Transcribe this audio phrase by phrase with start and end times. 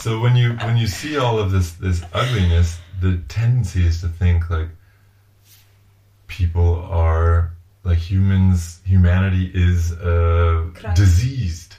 [0.00, 4.08] So when you when you see all of this this ugliness, the tendency is to
[4.08, 4.68] think like
[6.26, 7.52] people are
[7.84, 8.80] like humans.
[8.86, 11.74] Humanity is uh, diseased.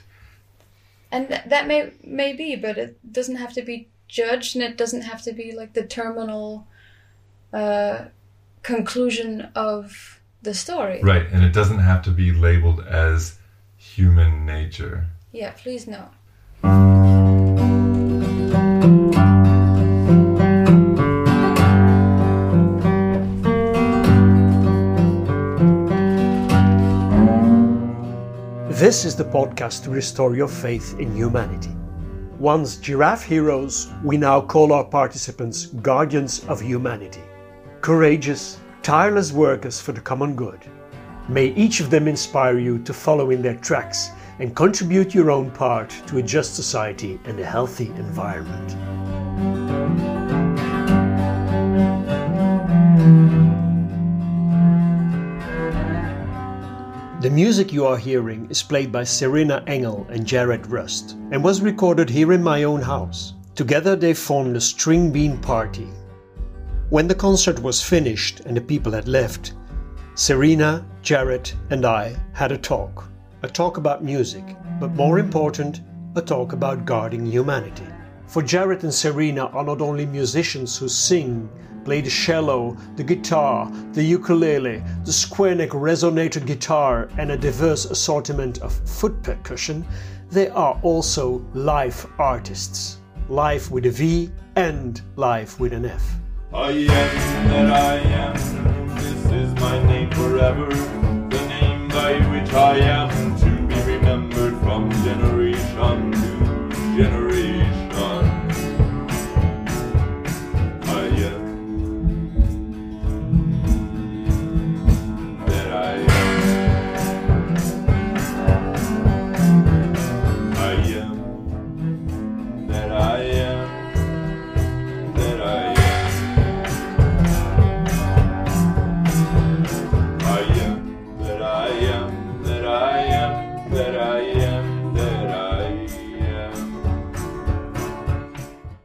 [1.10, 4.76] And th- that may may be, but it doesn't have to be judged, and it
[4.76, 6.68] doesn't have to be like the terminal
[7.52, 8.04] uh,
[8.62, 11.00] conclusion of the story.
[11.02, 13.38] Right, and it doesn't have to be labeled as
[13.76, 15.08] human nature.
[15.32, 16.10] Yeah, please no.
[28.82, 31.70] This is the podcast to restore your faith in humanity.
[32.38, 37.22] Once giraffe heroes, we now call our participants guardians of humanity.
[37.80, 40.66] Courageous, tireless workers for the common good.
[41.28, 44.10] May each of them inspire you to follow in their tracks
[44.42, 48.70] and contribute your own part to a just society and a healthy environment.
[57.22, 61.60] The music you are hearing is played by Serena Engel and Jared Rust and was
[61.60, 63.34] recorded here in my own house.
[63.54, 65.86] Together they formed a string bean party.
[66.90, 69.52] When the concert was finished and the people had left,
[70.16, 73.11] Serena, Jared, and I had a talk.
[73.44, 74.44] A talk about music,
[74.78, 75.80] but more important,
[76.14, 77.86] a talk about guarding humanity.
[78.28, 81.50] For Jared and Serena are not only musicians who sing,
[81.84, 87.84] play the cello, the guitar, the ukulele, the square neck resonator guitar, and a diverse
[87.86, 89.84] assortment of foot percussion,
[90.30, 92.98] they are also live artists.
[93.28, 96.14] Live with a V and live with an F.
[96.54, 98.94] I am that I am.
[98.94, 100.66] This is my name forever.
[100.66, 103.31] The name by which I am
[104.72, 105.31] from generation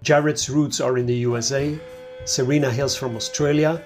[0.08, 1.78] Jared's roots are in the USA,
[2.24, 3.84] Serena hails from Australia,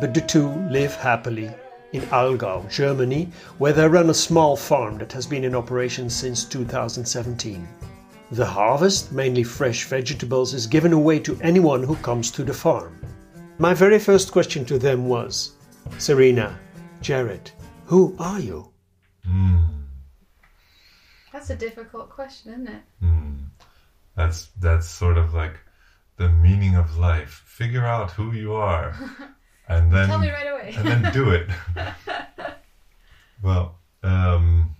[0.00, 1.50] but the two live happily
[1.92, 6.46] in Allgäu, Germany, where they run a small farm that has been in operation since
[6.46, 7.68] 2017.
[8.30, 12.98] The harvest, mainly fresh vegetables, is given away to anyone who comes to the farm.
[13.58, 15.52] My very first question to them was
[15.98, 16.58] Serena,
[17.02, 17.50] Jared,
[17.84, 18.70] who are you?
[19.22, 19.58] Hmm.
[21.30, 22.82] That's a difficult question, isn't it?
[23.00, 23.47] Hmm.
[24.18, 25.54] That's that's sort of like
[26.16, 27.44] the meaning of life.
[27.46, 28.92] Figure out who you are,
[29.68, 30.74] and then Tell me right away.
[30.76, 31.48] and then do it.
[33.44, 34.74] well, um,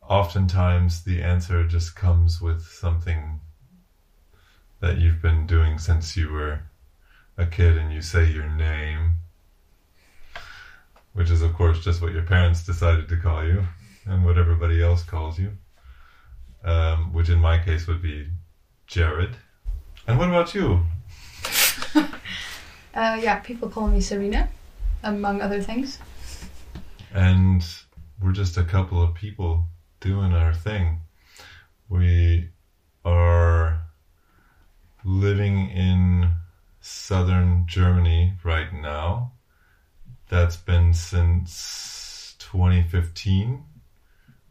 [0.00, 3.40] oftentimes the answer just comes with something
[4.80, 6.60] that you've been doing since you were
[7.36, 9.16] a kid, and you say your name,
[11.12, 13.66] which is of course just what your parents decided to call you,
[14.06, 15.50] and what everybody else calls you.
[16.66, 18.26] Um, which in my case would be
[18.86, 19.36] Jared.
[20.06, 20.84] And what about you?
[22.94, 24.48] Uh, yeah, people call me Serena,
[25.02, 25.98] among other things.
[27.12, 27.62] and
[28.22, 29.66] we're just a couple of people
[30.00, 31.00] doing our thing.
[31.90, 32.48] We
[33.04, 33.82] are
[35.04, 36.30] living in
[36.80, 39.32] southern Germany right now.
[40.30, 43.62] That's been since 2015.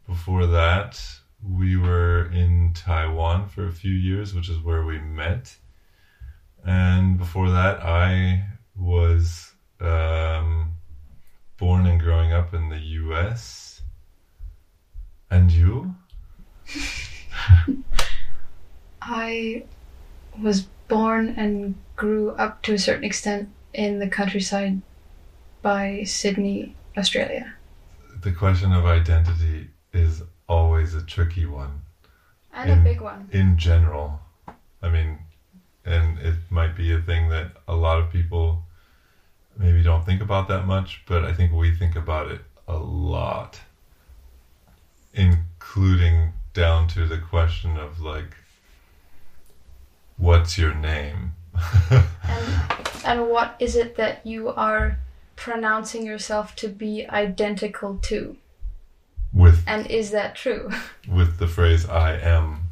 [0.06, 1.00] Before that,
[1.42, 5.56] we were in Taiwan for a few years, which is where we met.
[6.64, 8.44] And before that, I
[8.76, 10.72] was um,
[11.56, 13.82] born and growing up in the US.
[15.30, 15.94] And you?
[19.02, 19.64] I
[20.40, 24.80] was born and grew up to a certain extent in the countryside
[25.62, 27.54] by Sydney, Australia.
[28.22, 31.82] The question of identity is always a tricky one
[32.52, 33.28] And In- a big one.
[33.32, 34.20] in general.
[34.82, 35.18] I mean,
[35.84, 38.62] and it might be a thing that a lot of people
[39.56, 43.60] maybe don't think about that much, but I think we think about it a lot,
[45.14, 48.36] including down to the question of like,
[50.16, 51.32] what's your name?
[52.22, 54.98] And, and what is it that you are
[55.36, 58.36] pronouncing yourself to be identical to?
[59.36, 60.70] With And is that true?
[61.08, 62.62] with the phrase "I am."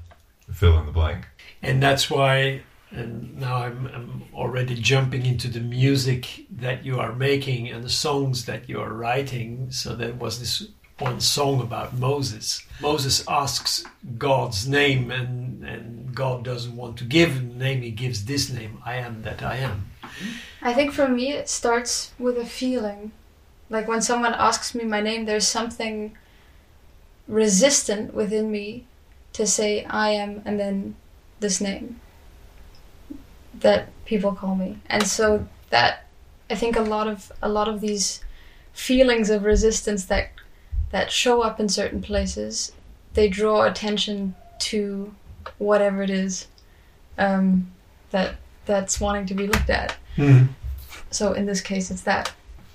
[0.52, 1.26] fill in the blank.
[1.62, 2.61] and that's why
[2.93, 7.88] and now I'm, I'm already jumping into the music that you are making and the
[8.06, 10.69] songs that you are writing so there was this
[10.99, 13.84] one song about moses moses asks
[14.16, 18.49] god's name and, and god doesn't want to give him the name he gives this
[18.50, 19.90] name i am that i am
[20.62, 23.12] I think for me it starts with a feeling.
[23.70, 26.16] Like when someone asks me my name, there's something
[27.29, 28.87] resistant within me
[29.32, 30.97] to say I am and then
[31.41, 32.00] this name
[33.61, 34.79] that people call me.
[34.87, 36.06] And so that
[36.50, 38.21] I think a lot of a lot of these
[38.73, 40.31] feelings of resistance that
[40.91, 42.73] that show up in certain places,
[43.15, 45.15] they draw attention to
[45.59, 46.47] whatever it is
[47.19, 47.71] um,
[48.11, 48.37] that
[48.67, 49.97] that's wanting to be looked at.
[51.11, 52.32] So in this case it's that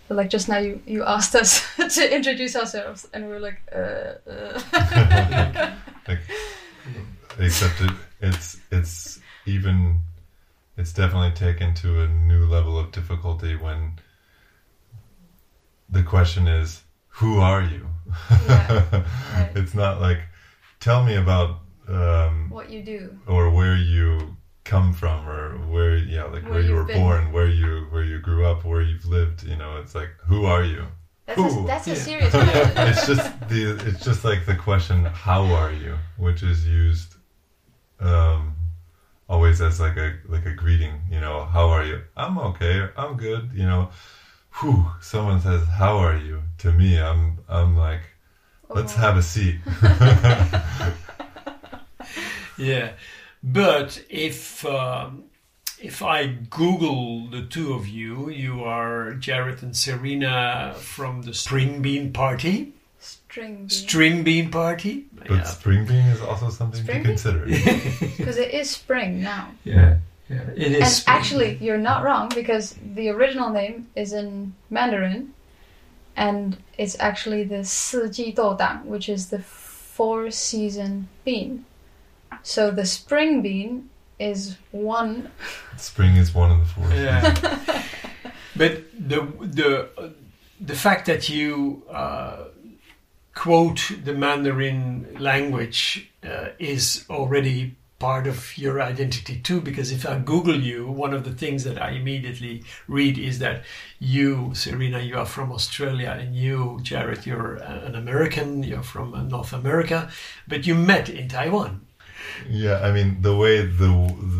[0.09, 1.63] but like just now you you asked us
[1.95, 5.71] to introduce ourselves and we were like uh, uh.
[6.07, 6.19] like,
[7.37, 9.99] except it, it's it's even
[10.77, 13.93] it's definitely taken to a new level of difficulty when
[15.89, 17.87] the question is who are you
[18.47, 18.85] Yeah,
[19.33, 19.51] right.
[19.55, 20.21] it's not like
[20.79, 24.35] tell me about um, what you do or where you
[24.73, 25.43] come from or
[25.73, 27.01] where yeah like where, Where you were been.
[27.01, 30.39] born where you where you grew up where you've lived you know it's like who
[30.53, 30.83] are you?
[31.25, 31.65] That's a, Ooh.
[31.71, 32.71] that's a serious question.
[32.89, 35.93] It's just the it's just like the question how are you?
[36.25, 37.11] Which is used
[38.11, 38.41] um
[39.27, 41.97] always as like a like a greeting you know how are you?
[42.23, 43.89] I'm okay i'm good you know.
[44.59, 46.35] Whew someone says how are you?
[46.63, 47.23] To me i'm
[47.57, 48.03] i'm like
[48.77, 48.97] let's Oh.
[49.05, 49.57] have a seat.
[52.57, 52.91] Yeah,
[53.42, 55.24] but if um,
[55.80, 61.82] if I Google the two of you, you are Jared and Serena from the String
[61.82, 62.72] Bean Party.
[62.98, 65.04] string bean String Bean Party.
[65.28, 67.16] but spring bean is also something Spring to bean?
[67.16, 67.40] consider
[68.16, 69.98] because it is spring now Yeah,
[70.30, 70.96] yeah, it and is.
[70.96, 71.16] spring.
[71.16, 75.34] actually you're not wrong because the original name is in Mandarin
[76.16, 81.64] and it's actually the 四季豆党 which is the four season bean
[82.43, 83.89] so the spring bean
[84.19, 85.31] is one
[85.77, 87.83] spring is one of the four Yeah.
[88.55, 90.13] but the the
[90.59, 92.45] the fact that you uh,
[93.33, 99.61] quote the Mandarin language uh, is already part of your identity too.
[99.61, 103.63] Because if I Google you, one of the things that I immediately read is that
[103.99, 108.63] you, Serena, you are from Australia, and you, Jared, you're an American.
[108.63, 110.09] You're from uh, North America,
[110.47, 111.85] but you met in Taiwan.
[112.47, 113.91] Yeah, I mean the way the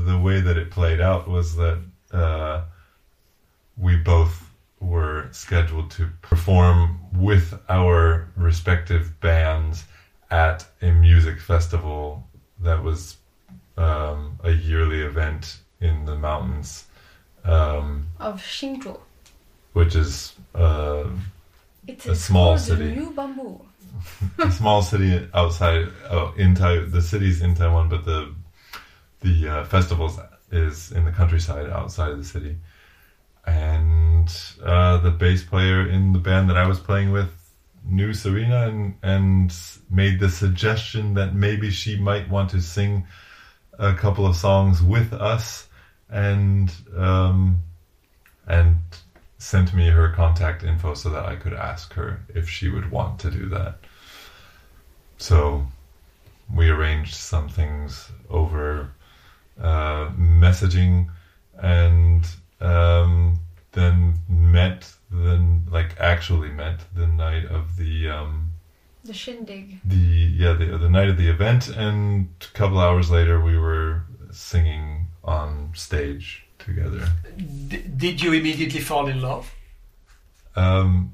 [0.05, 1.79] the way that it played out was that
[2.11, 2.61] uh,
[3.77, 4.49] we both
[4.79, 9.83] were scheduled to perform with our respective bands
[10.31, 12.27] at a music festival
[12.61, 13.17] that was
[13.77, 16.85] um, a yearly event in the mountains,
[17.45, 18.99] um, of Hsinchu.
[19.73, 21.05] which is uh,
[21.87, 22.95] A small city.
[22.95, 23.61] New Bamboo.
[24.39, 28.33] a small city outside oh, in Tai- the city's in Taiwan, but the
[29.21, 30.19] the uh, festivals
[30.51, 32.57] is in the countryside outside of the city.
[33.45, 34.31] And
[34.63, 37.31] uh, the bass player in the band that I was playing with
[37.85, 39.55] knew Serena and and
[39.89, 43.07] made the suggestion that maybe she might want to sing
[43.77, 45.67] a couple of songs with us,
[46.09, 47.63] and um,
[48.47, 48.77] and
[49.37, 53.19] sent me her contact info so that I could ask her if she would want
[53.21, 53.79] to do that.
[55.19, 55.67] So
[56.53, 58.91] we arranged some things over
[59.61, 61.09] uh, messaging
[61.61, 62.25] and
[62.61, 63.39] um,
[63.73, 68.51] then met then like actually met the night of the um,
[69.03, 69.79] The shindig.
[69.83, 74.03] the yeah the, the night of the event and a couple hours later we were
[74.31, 77.07] singing on stage together
[77.67, 79.51] D- did you immediately fall in love?
[80.55, 81.13] um,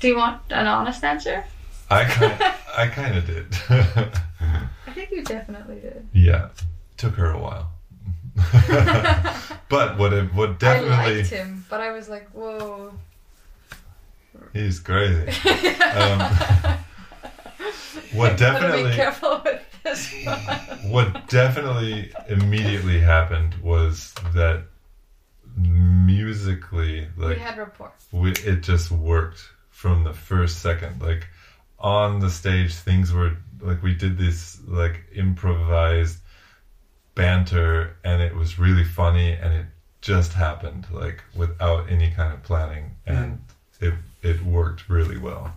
[0.00, 1.44] Do you want an honest answer?
[1.90, 3.46] I kind I kind of did
[4.86, 6.06] I think you definitely did.
[6.12, 6.48] yeah
[6.96, 7.70] took her a while
[9.68, 12.94] but what it, what definitely I liked him, but I was like, whoa.
[14.52, 15.28] he's crazy
[15.94, 16.20] um,
[18.14, 20.38] what definitely careful with this one.
[20.90, 24.62] what definitely immediately happened was that
[25.56, 27.92] musically like we had rapport.
[28.12, 29.42] we, it just worked
[29.80, 31.00] from the first second.
[31.00, 31.26] Like
[31.78, 36.18] on the stage things were like we did this like improvised
[37.14, 39.66] banter and it was really funny and it
[40.02, 43.12] just happened like without any kind of planning hmm.
[43.14, 43.40] and
[43.80, 45.54] it it worked really well.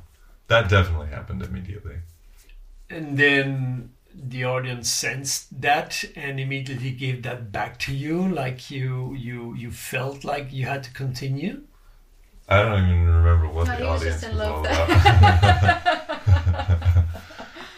[0.47, 1.97] That definitely happened immediately.
[2.89, 9.13] And then the audience sensed that and immediately gave that back to you like you
[9.15, 11.63] you you felt like you had to continue
[12.53, 14.89] I don't even remember what No, the he was audience was love all about.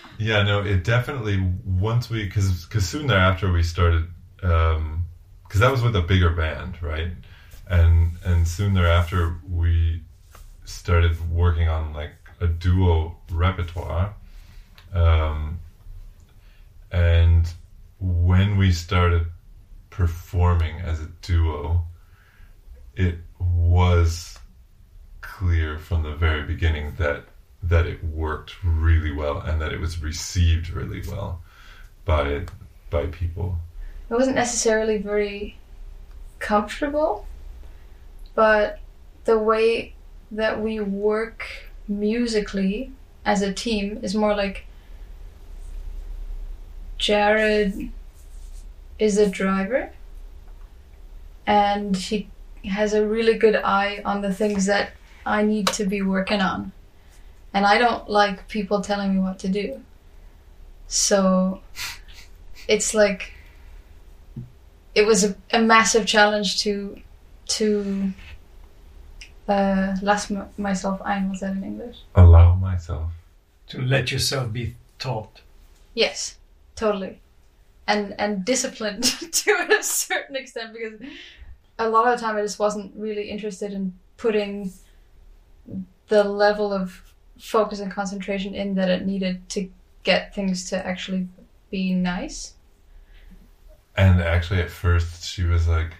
[0.19, 5.81] yeah, no, it definitely once we because because soon thereafter we started because that was
[5.81, 7.11] with a bigger band, right?
[7.67, 10.03] And and soon thereafter we
[10.65, 14.13] started working on like a duo repertoire,
[14.93, 15.59] um,
[16.91, 17.47] and
[17.99, 19.27] when we started
[19.89, 21.85] performing as a duo,
[22.95, 24.34] it was
[25.37, 27.25] clear from the very beginning that
[27.61, 31.41] that it worked really well and that it was received really well
[32.05, 32.45] by
[32.89, 33.57] by people.
[34.09, 35.57] It wasn't necessarily very
[36.39, 37.25] comfortable,
[38.33, 38.79] but
[39.25, 39.93] the way
[40.31, 41.45] that we work
[41.87, 42.91] musically
[43.25, 44.65] as a team is more like
[46.97, 47.91] Jared
[48.99, 49.91] is a driver
[51.45, 52.29] and he
[52.63, 54.91] has a really good eye on the things that
[55.25, 56.71] I need to be working on.
[57.53, 59.81] And I don't like people telling me what to do.
[60.87, 61.61] So
[62.67, 63.31] it's like
[64.93, 66.99] it was a, a massive challenge to
[67.47, 68.11] to
[69.47, 71.97] uh, last m- myself ein was that in English?
[72.15, 73.11] Allow myself.
[73.67, 75.41] to let yourself be taught
[75.95, 76.37] Yes,
[76.75, 77.19] totally.
[77.87, 80.99] And and disciplined to a certain extent because
[81.79, 84.71] a lot of the time I just wasn't really interested in putting
[86.07, 87.01] the level of
[87.39, 89.69] focus and concentration in that it needed to
[90.03, 91.27] get things to actually
[91.69, 92.53] be nice.
[93.97, 95.91] And actually, at first, she was like,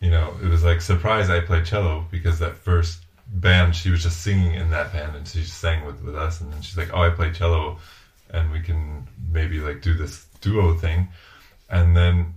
[0.00, 1.30] you know, it was like surprise.
[1.30, 5.26] I play cello because that first band, she was just singing in that band, and
[5.26, 6.40] she sang with with us.
[6.40, 7.78] And then she's like, "Oh, I play cello,
[8.30, 11.08] and we can maybe like do this duo thing."
[11.70, 12.34] And then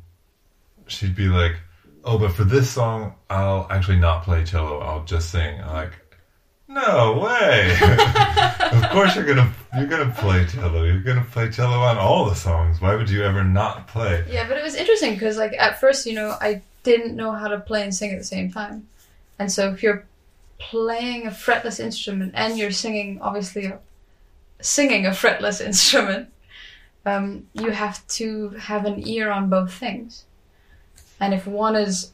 [0.87, 1.57] she'd be like,
[2.05, 4.79] "Oh, but for this song, I'll actually not play cello.
[4.79, 5.93] I'll just sing." I'm like,
[6.67, 7.75] "No way!
[8.71, 10.83] of course you're gonna you're gonna play cello.
[10.83, 12.79] You're gonna play cello on all the songs.
[12.79, 16.05] Why would you ever not play?" Yeah, but it was interesting because, like, at first,
[16.05, 18.87] you know, I didn't know how to play and sing at the same time.
[19.39, 20.05] And so, if you're
[20.57, 23.79] playing a fretless instrument and you're singing, obviously, a,
[24.61, 26.29] singing a fretless instrument,
[27.05, 30.25] um, you have to have an ear on both things.
[31.19, 32.11] And if one is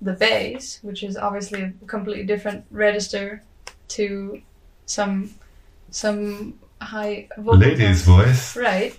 [0.00, 3.42] the bass, which is obviously a completely different register
[3.88, 4.42] to
[4.86, 5.34] some
[5.90, 8.56] some high vocal Lady's voice.
[8.56, 8.98] right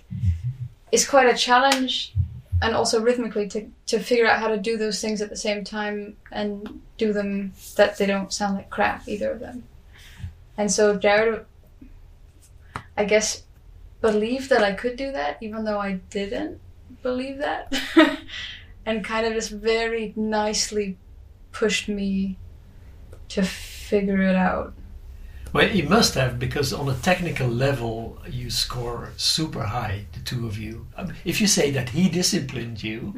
[0.90, 2.14] it's quite a challenge
[2.62, 5.62] and also rhythmically to, to figure out how to do those things at the same
[5.62, 9.64] time and do them that they don't sound like crap either of them
[10.56, 11.44] and so jared
[12.96, 13.42] i guess
[14.00, 16.58] believed that i could do that even though i didn't
[17.02, 17.72] believe that
[18.86, 20.96] and kind of just very nicely
[21.52, 22.38] pushed me
[23.28, 24.72] to figure it out
[25.52, 30.46] well he must have because on a technical level you score super high the two
[30.46, 33.14] of you Um, if you say that he disciplined you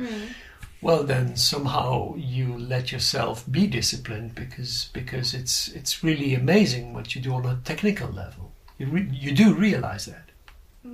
[0.81, 7.15] well then somehow you let yourself be disciplined because because it's it's really amazing what
[7.15, 10.29] you do on a technical level you re- you do realize that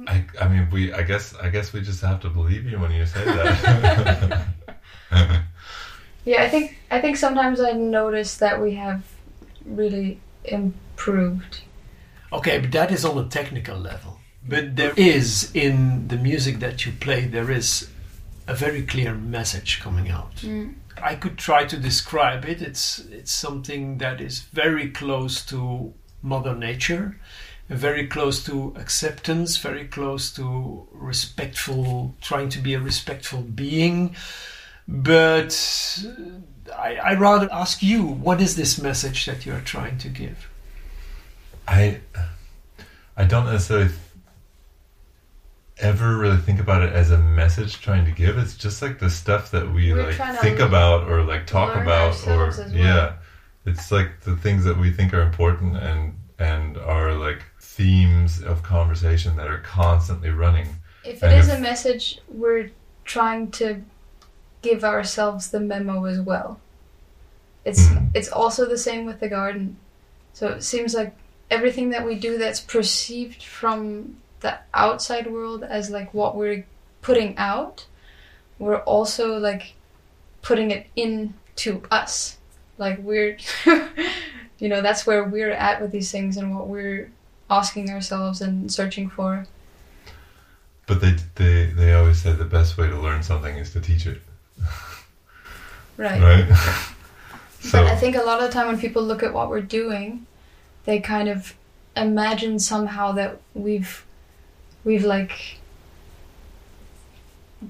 [0.06, 0.92] I, I mean, we.
[0.92, 1.34] I guess.
[1.36, 4.46] I guess we just have to believe you when you say that.
[6.24, 9.02] Yeah, I think I think sometimes I notice that we have
[9.66, 11.60] really improved.
[12.32, 14.18] Okay, but that is on a technical level.
[14.46, 17.88] But there is in the music that you play, there is
[18.46, 20.36] a very clear message coming out.
[20.36, 20.74] Mm.
[21.02, 22.62] I could try to describe it.
[22.62, 25.92] It's it's something that is very close to
[26.22, 27.18] Mother Nature,
[27.68, 34.14] very close to acceptance, very close to respectful, trying to be a respectful being.
[34.86, 39.98] But uh, I, I rather ask you, what is this message that you are trying
[39.98, 40.48] to give?
[41.66, 42.00] I.
[43.16, 43.90] I don't necessarily
[45.78, 48.38] ever really think about it as a message trying to give.
[48.38, 52.16] It's just like the stuff that we We're like think about or like talk about
[52.26, 52.70] or well.
[52.70, 53.14] yeah.
[53.66, 58.62] It's like the things that we think are important and and are like themes of
[58.62, 60.66] conversation that are constantly running.
[61.04, 62.70] If it And is if- a message, we're
[63.04, 63.82] trying to
[64.64, 66.58] give ourselves the memo as well.
[67.64, 69.76] It's it's also the same with the garden.
[70.32, 71.14] So it seems like
[71.50, 76.66] everything that we do that's perceived from the outside world as like what we're
[77.02, 77.86] putting out,
[78.58, 79.74] we're also like
[80.42, 82.38] putting it into us.
[82.78, 83.38] Like we're
[84.58, 87.10] you know, that's where we're at with these things and what we're
[87.50, 89.46] asking ourselves and searching for.
[90.86, 94.06] But they they they always said the best way to learn something is to teach
[94.06, 94.20] it,
[95.96, 96.20] Right.
[96.20, 96.46] right?
[97.72, 100.26] But I think a lot of the time when people look at what we're doing,
[100.84, 101.54] they kind of
[101.96, 104.04] imagine somehow that we've
[104.84, 105.58] we've like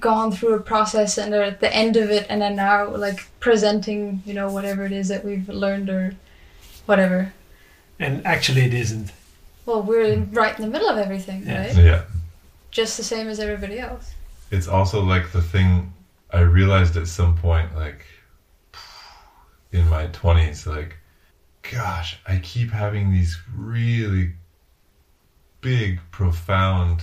[0.01, 3.29] gone through a process and are at the end of it and are now like
[3.39, 6.15] presenting, you know, whatever it is that we've learned or
[6.87, 7.33] whatever.
[8.01, 9.13] And actually, it isn't.
[9.67, 11.67] Well, we're right in the middle of everything, Yeah.
[11.67, 11.77] right?
[11.77, 12.03] yeah.
[12.73, 14.11] Just the same as everybody else.
[14.51, 15.93] it's also like the thing
[16.31, 18.05] I realized at some point, like
[19.73, 20.97] in my 20s, like,
[21.71, 24.33] gosh, I keep having these really
[25.61, 27.03] big, profound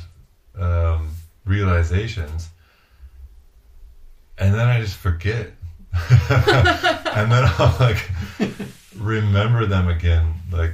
[0.58, 1.10] um,
[1.46, 2.50] realizations,
[4.38, 5.52] and then I just forget.
[6.10, 8.10] and then I'll like
[8.98, 10.74] remember them again, like,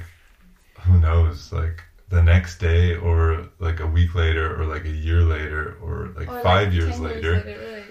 [0.82, 5.22] who knows, like the next day or like a week later or like a year
[5.22, 7.87] later or like Or, five like, years 10 later right.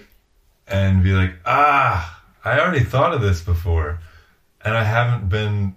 [0.68, 4.00] And be like, ah, I already thought of this before,
[4.64, 5.74] and I haven't been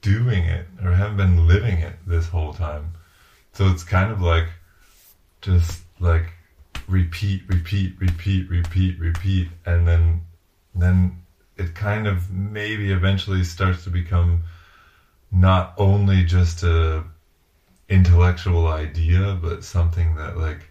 [0.00, 2.92] doing it or haven't been living it this whole time.
[3.52, 4.46] So it's kind of like
[5.42, 6.32] just like
[6.88, 10.22] repeat, repeat, repeat, repeat, repeat, and then
[10.74, 11.22] then
[11.56, 14.42] it kind of maybe eventually starts to become
[15.30, 17.04] not only just a
[17.88, 20.69] intellectual idea, but something that like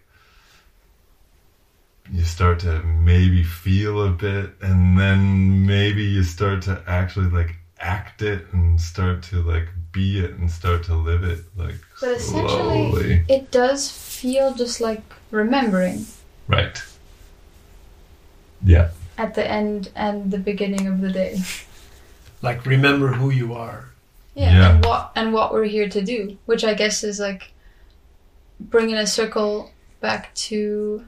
[2.12, 7.54] you start to maybe feel a bit and then maybe you start to actually like
[7.78, 12.16] act it and start to like be it and start to live it like But
[12.16, 16.06] essentially, slowly it does feel just like remembering
[16.48, 16.82] right
[18.62, 21.38] yeah at the end and the beginning of the day.
[22.42, 23.90] Like, remember who you are.
[24.34, 24.70] Yeah, Yeah.
[24.76, 27.52] and what and what we're here to do, which I guess is like
[28.58, 31.04] bringing a circle back to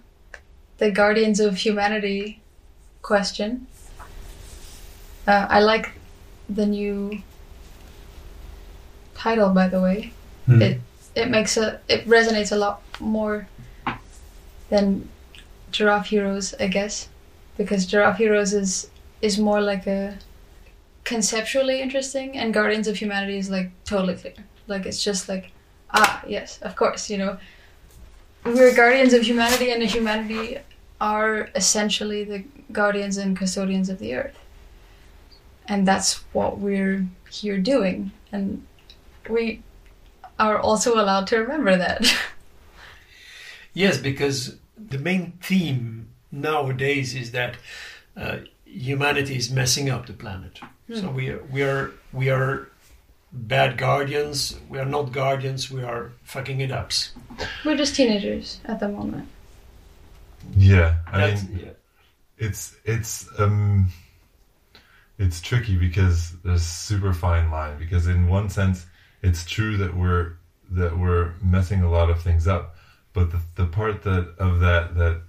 [0.83, 2.41] the guardians of humanity
[3.03, 3.69] question.
[5.29, 5.93] Uh, I like
[6.49, 7.23] the new
[9.15, 10.13] title, by the way.
[10.47, 10.61] Hmm.
[10.61, 10.81] It
[11.15, 13.47] it makes a it resonates a lot more
[14.71, 15.09] than
[15.71, 17.09] Giraffe Heroes, I guess,
[17.57, 20.19] because Giraffe Heroes is is more like a
[21.05, 24.35] conceptually interesting, and Guardians of Humanity is like totally clear.
[24.67, 25.53] Like it's just like
[25.95, 27.39] ah yes, of course, you know.
[28.45, 30.59] We're guardians of humanity, and humanity
[31.03, 34.39] are essentially the guardians and custodians of the earth.
[35.67, 38.13] And that's what we're here doing.
[38.31, 38.65] And
[39.29, 39.63] we
[40.39, 42.07] are also allowed to remember that.
[43.75, 47.57] Yes, because the main theme nowadays is that
[48.19, 50.61] uh, humanity is messing up the planet.
[50.93, 52.69] So we are, we are we are
[53.33, 54.61] bad guardians.
[54.69, 55.71] We are not guardians.
[55.71, 56.93] We are fucking it up.
[57.65, 59.27] we're just teenagers at the moment.
[60.57, 61.73] Yeah i That's- mean yeah.
[62.39, 63.89] it's it's um
[65.19, 68.87] it's tricky because there's super fine line because in one sense
[69.23, 70.33] it's true that we're
[70.71, 72.77] that we're messing a lot of things up
[73.13, 75.21] but the, the part that of that that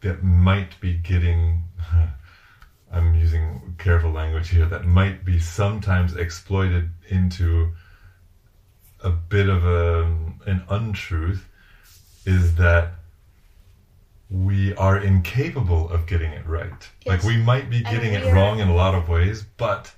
[0.00, 1.62] that might be getting
[2.92, 7.72] i'm using careful language here that might be sometimes exploited into
[9.02, 10.02] a bit of a,
[10.46, 11.46] an untruth
[12.24, 12.94] is that
[14.34, 16.90] we are incapable of getting it right.
[17.06, 19.94] Like we might be getting it wrong in a lot of ways, but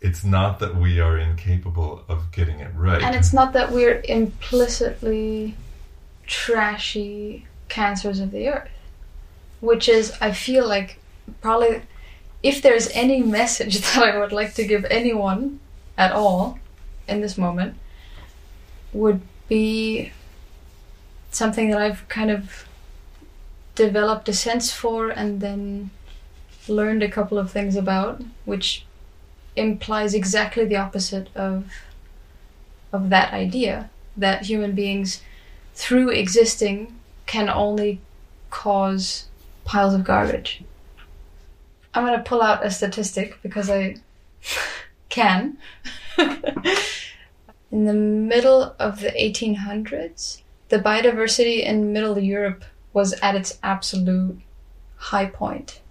[0.00, 3.02] it's not that we are incapable of getting it right.
[3.02, 5.54] And it's not that we're implicitly
[6.26, 8.70] trashy cancers of the earth,
[9.60, 10.98] which is, I feel like,
[11.42, 11.82] probably
[12.42, 15.60] if there's any message that I would like to give anyone
[15.98, 16.58] at all
[17.06, 17.74] in this moment,
[18.94, 20.12] would be
[21.32, 22.66] something that I've kind of
[23.76, 25.90] developed a sense for and then
[26.66, 28.84] learned a couple of things about, which
[29.54, 31.70] implies exactly the opposite of
[32.92, 35.20] of that idea that human beings
[35.74, 38.00] through existing can only
[38.50, 39.26] cause
[39.64, 40.62] piles of garbage.
[41.92, 43.96] I'm going to pull out a statistic because I
[45.08, 45.58] can.
[46.18, 52.64] in the middle of the 1800s, the biodiversity in Middle Europe
[52.96, 54.40] was at its absolute
[54.96, 55.82] high point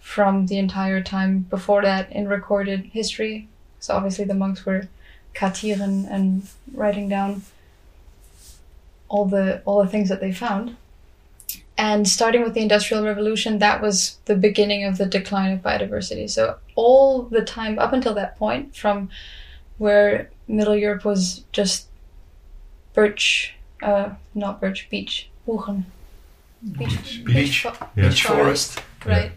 [0.00, 3.46] from the entire time before that in recorded history.
[3.78, 4.88] So obviously the monks were
[5.32, 7.42] kartieren and writing down
[9.08, 10.76] all the all the things that they found.
[11.78, 16.28] And starting with the Industrial Revolution, that was the beginning of the decline of biodiversity.
[16.28, 19.08] So all the time up until that point, from
[19.78, 21.86] where Middle Europe was just
[22.92, 25.84] birch, uh, not birch, beech, boegen.
[26.78, 27.62] Beech, Beech.
[27.62, 28.08] fo- Yeah.
[28.08, 28.80] Beech forest.
[29.04, 29.32] right?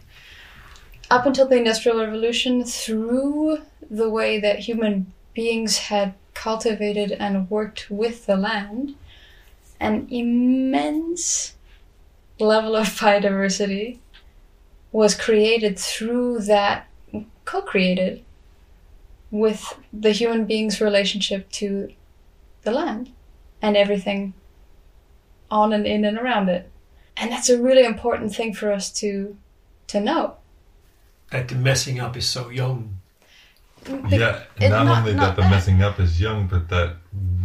[1.11, 7.89] Up until the Industrial Revolution, through the way that human beings had cultivated and worked
[7.89, 8.95] with the land,
[9.79, 11.55] an immense
[12.39, 13.97] level of biodiversity
[14.91, 16.87] was created through that,
[17.45, 18.23] co created
[19.31, 21.91] with the human being's relationship to
[22.63, 23.11] the land
[23.61, 24.33] and everything
[25.51, 26.69] on and in and around it.
[27.17, 29.37] And that's a really important thing for us to
[29.87, 30.35] to know.
[31.31, 32.97] That the messing up is so young.
[33.83, 35.49] Be- yeah, it- not, not- only not that the that.
[35.51, 36.95] messing up is young, but that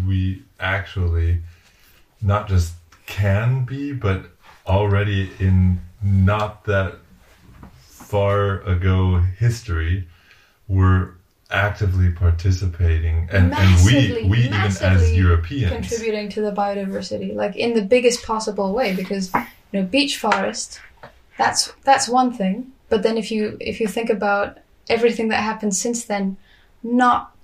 [0.06, 1.40] we actually
[2.20, 2.74] not just
[3.06, 4.26] can be, but
[4.66, 6.94] already in not that
[7.82, 10.06] far ago history,
[10.68, 11.12] we're
[11.50, 17.74] actively participating, and, and we we even as Europeans, contributing to the biodiversity, like in
[17.74, 20.80] the biggest possible way, because you know, beech forest,
[21.38, 22.72] that's that's one thing.
[22.88, 26.36] But then if you if you think about everything that happened since then,
[26.82, 27.34] not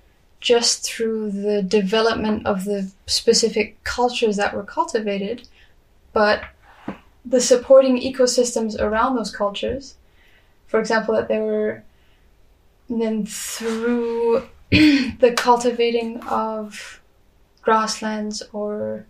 [0.41, 5.47] just through the development of the specific cultures that were cultivated,
[6.13, 6.43] but
[7.25, 9.97] the supporting ecosystems around those cultures.
[10.67, 11.83] For example, that there were
[12.91, 17.01] then through the cultivating of
[17.63, 19.07] grasslands or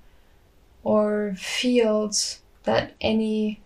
[0.83, 3.61] or fields that any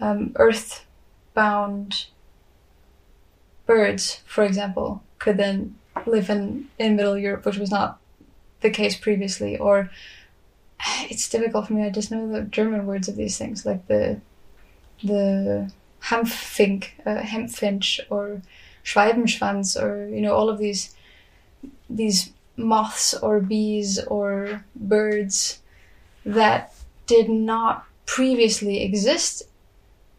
[0.00, 2.06] um, earthbound
[3.66, 7.98] birds, for example, could then live in, in Middle Europe, which was not
[8.60, 9.56] the case previously.
[9.58, 9.90] Or
[11.10, 11.84] it's difficult for me.
[11.84, 14.20] I just know the German words of these things, like the
[15.02, 15.70] the
[16.04, 18.42] Hanffink, uh, hempfinch, or
[18.84, 20.94] Schwalbenschwanz, or you know all of these
[21.88, 25.60] these moths or bees or birds
[26.24, 26.72] that
[27.06, 29.42] did not previously exist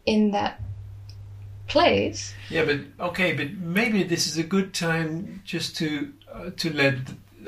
[0.04, 0.60] in that
[1.66, 2.34] place.
[2.50, 6.94] Yeah, but okay, but maybe this is a good time just to uh, to let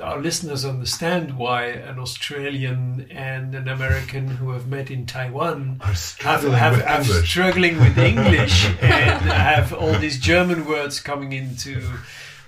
[0.01, 5.87] our listeners understand why an Australian and an American who have met in Taiwan are
[5.89, 7.31] have, struggling have, with have English.
[7.31, 11.83] struggling with English and have all these German words coming into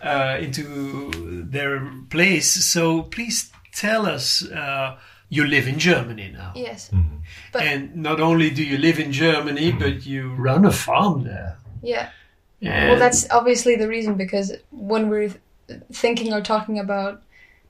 [0.03, 2.51] uh, into their place.
[2.65, 4.43] So please tell us.
[4.45, 4.97] Uh,
[5.33, 7.21] you live in Germany now, Yes, Mhm.
[7.53, 11.57] but and not only do you live in Germany, but you run a farm there.
[11.83, 12.09] yeah.
[12.61, 15.33] And Well, that's obviously the reason because when we're
[15.93, 17.23] thinking or talking about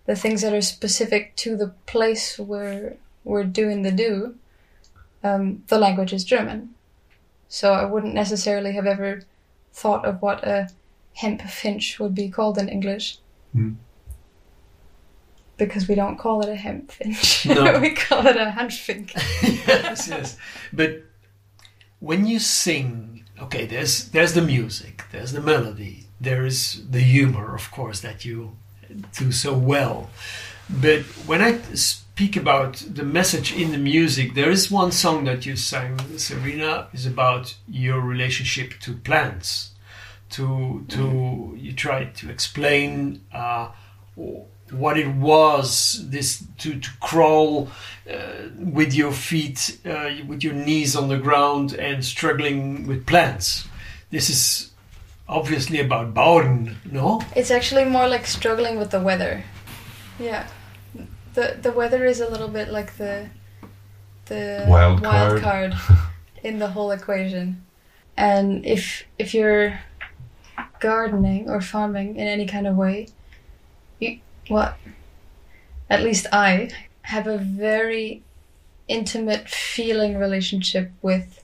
[0.07, 4.35] the things that are specific to the place where we're doing the do,
[5.23, 6.75] um, the language is German.
[7.49, 9.23] So I wouldn't necessarily have ever
[9.73, 10.69] thought of what a
[11.15, 13.19] hemp finch would be called in English.
[13.53, 13.73] Hmm.
[15.57, 17.47] Because we don't call it a hemp finch.
[17.47, 17.79] No.
[17.81, 19.13] we call it a hanfink.
[19.67, 20.39] yes, yes.
[20.73, 21.03] But
[21.99, 27.55] when you sing, okay, there's there's the music, there's the melody, there is the humor,
[27.55, 28.57] of course, that you
[29.19, 30.11] do so well.
[30.69, 35.47] But when I speak about the message in the music, there is one song that
[35.47, 39.71] you sang, Serena, is about your relationship to plants.
[40.31, 43.71] To to you try to explain uh,
[44.71, 47.69] what it was this to to crawl
[48.09, 53.67] uh, with your feet, uh, with your knees on the ground, and struggling with plants.
[54.11, 54.70] This is
[55.31, 57.23] obviously about Boden, no?
[57.35, 59.45] It's actually more like struggling with the weather.
[60.19, 60.47] Yeah.
[61.35, 63.29] The the weather is a little bit like the
[64.27, 65.73] the Wild wild card.
[65.73, 65.99] card
[66.43, 67.65] in the whole equation.
[68.17, 69.81] And if if you're
[70.81, 73.07] gardening or farming in any kind of way,
[74.01, 74.19] you
[74.51, 74.75] well
[75.89, 76.71] at least I
[77.03, 78.23] have a very
[78.89, 81.41] intimate feeling relationship with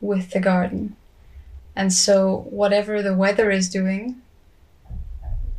[0.00, 0.96] with the garden.
[1.76, 4.22] And so whatever the weather is doing,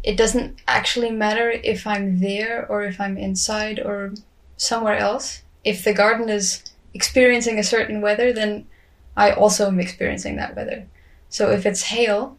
[0.03, 4.13] it doesn't actually matter if I'm there or if I'm inside or
[4.57, 5.43] somewhere else.
[5.63, 8.65] If the garden is experiencing a certain weather, then
[9.15, 10.87] I also am experiencing that weather.
[11.29, 12.35] So if it's hail,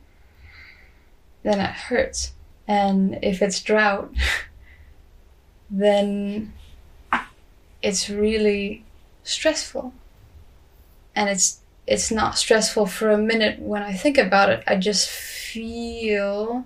[1.45, 2.33] then it hurts.
[2.67, 4.13] And if it's drought,
[5.71, 6.53] then
[7.81, 8.85] it's really
[9.23, 9.93] stressful.
[11.15, 14.63] And it's it's not stressful for a minute when I think about it.
[14.67, 16.65] I just feel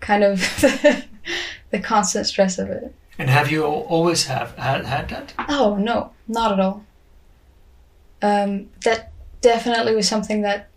[0.00, 0.40] kind of
[1.70, 2.94] the constant stress of it.
[3.18, 5.34] And have you always have had, had that?
[5.48, 6.84] Oh no, not at all.
[8.22, 10.68] Um, that definitely was something that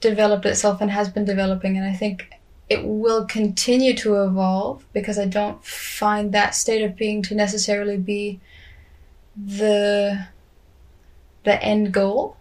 [0.00, 2.30] developed itself and has been developing, and I think
[2.68, 7.98] it will continue to evolve because I don't find that state of being to necessarily
[7.98, 8.40] be
[9.36, 10.26] the
[11.42, 12.36] the end goal.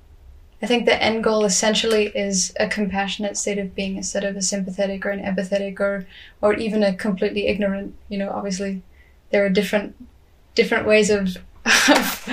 [0.64, 4.42] I think the end goal essentially is a compassionate state of being instead of a
[4.42, 6.08] sympathetic or an empathetic or
[6.42, 7.94] or even a completely ignorant.
[8.08, 8.82] You know, obviously
[9.30, 9.94] there are different
[10.56, 12.30] different ways of of,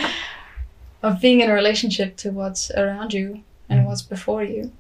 [1.03, 3.87] of being in a relationship to what's around you and mm.
[3.87, 4.71] what's before you.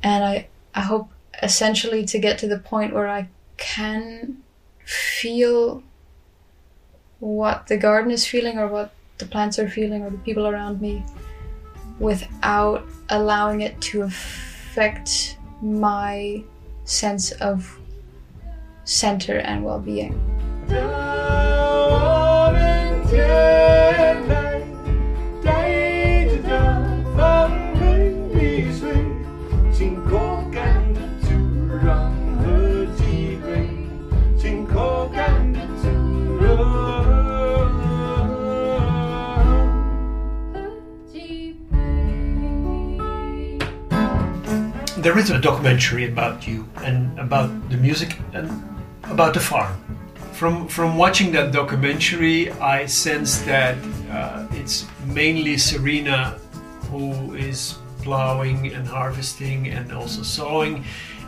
[0.00, 1.10] And I I hope
[1.42, 4.44] essentially to get to the point where I can
[4.84, 5.82] feel
[7.18, 10.80] what the garden is feeling or what the plants are feeling or the people around
[10.80, 11.02] me
[11.98, 16.42] without allowing it to affect my
[16.84, 17.78] sense of
[18.84, 20.14] center and well-being.
[44.98, 48.50] There is a documentary about you and about the music and
[49.04, 49.72] about the farm.
[50.32, 53.76] From from watching that documentary, I sense that
[54.10, 56.36] uh, it's mainly Serena
[56.90, 60.84] who is plowing and harvesting and also sowing,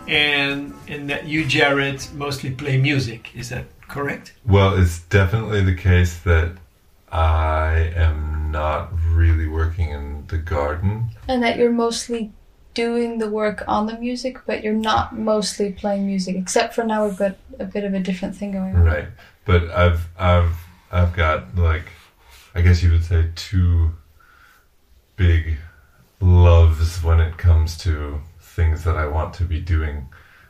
[0.09, 3.31] and and that you, Jared, mostly play music.
[3.37, 4.33] Is that correct?
[4.45, 6.57] Well, it's definitely the case that
[7.13, 11.11] I am not really working in the garden.
[11.29, 12.33] And that you're mostly
[12.75, 17.05] doing the work on the music, but you're not mostly playing music, except for now
[17.05, 18.85] we've got a bit of a different thing going on.
[18.85, 19.09] Right.
[19.45, 20.57] But I've I've
[20.93, 21.87] I've got like
[22.55, 23.93] I guess you would say two
[25.17, 25.59] big
[26.21, 30.09] loves when it comes to things that I want to be doing.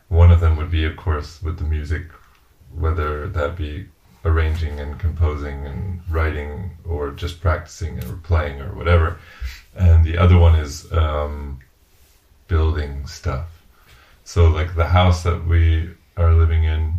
[0.08, 2.06] One of them would be of course with the music,
[2.74, 3.86] whether that be
[4.24, 9.18] arranging and composing and writing or just practicing or playing or whatever.
[9.74, 11.60] And the other one is um,
[12.50, 13.46] building stuff.
[14.24, 16.94] So like the house that we are living in,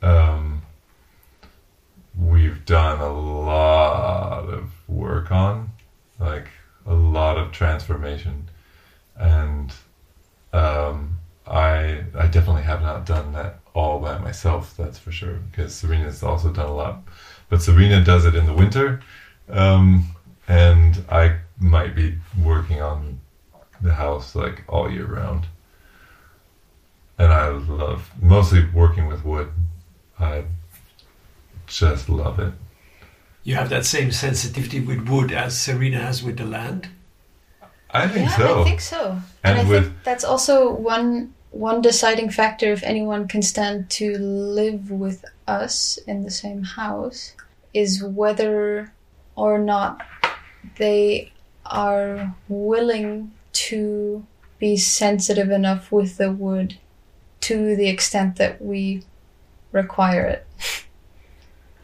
[0.00, 0.62] um,
[2.18, 5.70] we've done a lot of work on,
[6.18, 6.48] like
[6.86, 8.48] a lot of transformation,
[9.16, 9.70] and
[10.54, 14.76] um, I I definitely have not done that all by myself.
[14.78, 15.34] That's for sure.
[15.50, 17.02] Because Serena's also done a lot,
[17.50, 19.00] but Serena does it in the winter,
[19.50, 20.06] um,
[20.48, 23.20] and I might be working on
[23.80, 25.46] the house like all year round.
[27.18, 29.50] And I love mostly working with wood.
[30.20, 30.44] I
[31.66, 32.52] just love it.
[33.42, 36.88] You have that same sensitivity with wood as Serena has with the land.
[37.90, 38.60] I think yeah, so.
[38.60, 39.10] I think so.
[39.44, 43.88] And And, I with- think that's also one one deciding factor if anyone can stand
[43.88, 47.32] to live with us in the same house
[47.72, 48.92] is whether
[49.36, 50.04] or not
[50.76, 51.32] they
[51.64, 54.26] are willing to
[54.58, 56.78] be sensitive enough with the wood
[57.40, 59.02] to the extent that we
[59.72, 60.46] require it.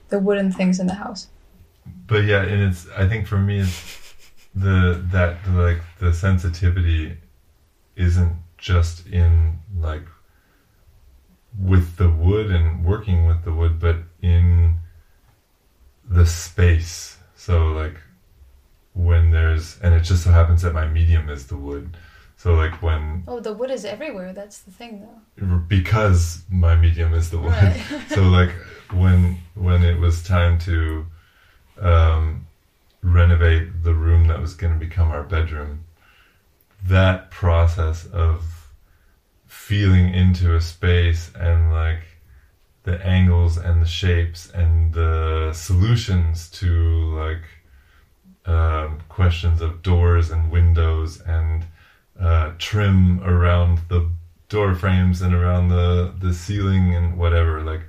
[0.09, 1.29] the wooden things in the house.
[2.07, 4.15] but yeah, and it's I think for me it's
[4.55, 7.17] the that like the sensitivity
[7.97, 10.07] isn't just in like
[11.59, 14.77] with the wood and working with the wood, but in
[16.09, 17.19] the space.
[17.35, 17.97] So like
[18.95, 21.97] when there's and it just so happens that my medium is the wood.
[22.37, 24.33] So like when Oh, the wood is everywhere.
[24.33, 25.07] That's the thing,
[25.39, 25.59] though.
[25.69, 27.53] because my medium is the wood.
[27.53, 27.81] Right.
[28.09, 28.51] so like
[28.93, 31.07] when when it was time to
[31.81, 32.47] um,
[33.03, 35.85] renovate the room that was going to become our bedroom,
[36.85, 38.69] that process of
[39.47, 42.01] feeling into a space and like
[42.83, 47.43] the angles and the shapes and the solutions to like
[48.47, 51.65] um, questions of doors and windows and
[52.21, 54.11] uh, trim around the
[54.49, 57.83] door frames and around the the ceiling and whatever like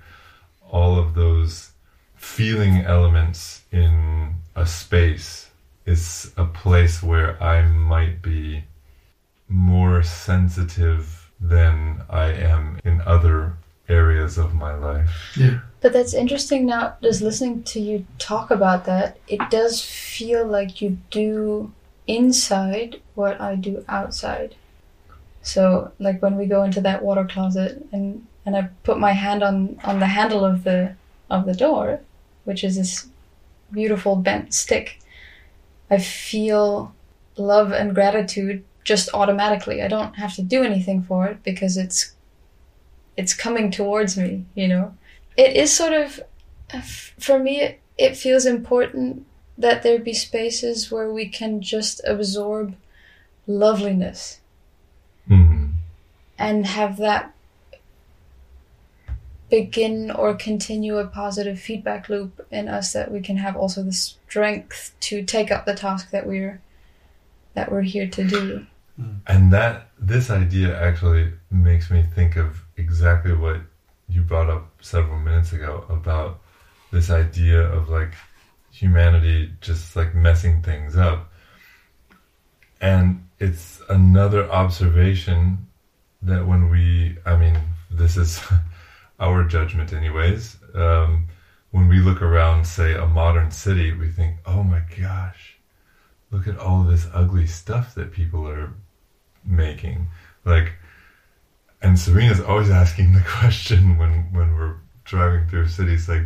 [0.72, 1.72] all of those
[2.16, 5.50] feeling elements in a space
[5.86, 8.64] is a place where I might be
[9.50, 13.58] more sensitive than I am in other
[13.90, 15.36] areas of my life.
[15.38, 15.60] Yeah.
[15.84, 19.18] But that's interesting now, just listening to you talk about that.
[19.28, 21.74] It does feel like you do
[22.08, 24.56] inside what I do outside.
[25.42, 29.44] So, like when we go into that water closet and, and I put my hand
[29.44, 30.96] on, on the handle of the
[31.30, 32.00] of the door,
[32.46, 33.08] which is this
[33.70, 35.02] beautiful bent stick,
[35.92, 36.96] I feel
[37.36, 39.82] love and gratitude just automatically.
[39.82, 42.14] I don't have to do anything for it because it's
[43.18, 44.46] it's coming towards me.
[44.56, 44.94] You know,
[45.38, 46.20] it is sort of
[47.20, 47.62] for me.
[47.62, 49.26] It, it feels important
[49.58, 52.76] that there be spaces where we can just absorb
[53.46, 54.40] loveliness
[55.28, 55.68] hmm
[56.40, 57.34] and have that
[59.50, 63.94] begin or continue a positive feedback loop in us that we can have also the
[63.94, 66.60] strength to take up the task that we're
[67.54, 68.66] that we're here to do
[69.28, 73.62] And that this idea actually makes me think of exactly what
[74.14, 76.40] you brought up several minutes ago about
[76.92, 78.14] this idea of like
[78.72, 81.32] humanity just like messing things up.
[82.80, 85.68] And it's another observation
[86.22, 87.58] that when we, I mean,
[87.90, 88.42] this is
[89.20, 90.58] our judgment, anyways.
[90.74, 91.28] Um,
[91.72, 95.58] when we look around, say, a modern city, we think, oh my gosh,
[96.32, 98.74] look at all this ugly stuff that people are
[99.46, 100.08] making.
[100.46, 100.74] Like,
[101.84, 106.24] and Serena's always asking the question when, when we're driving through cities, like,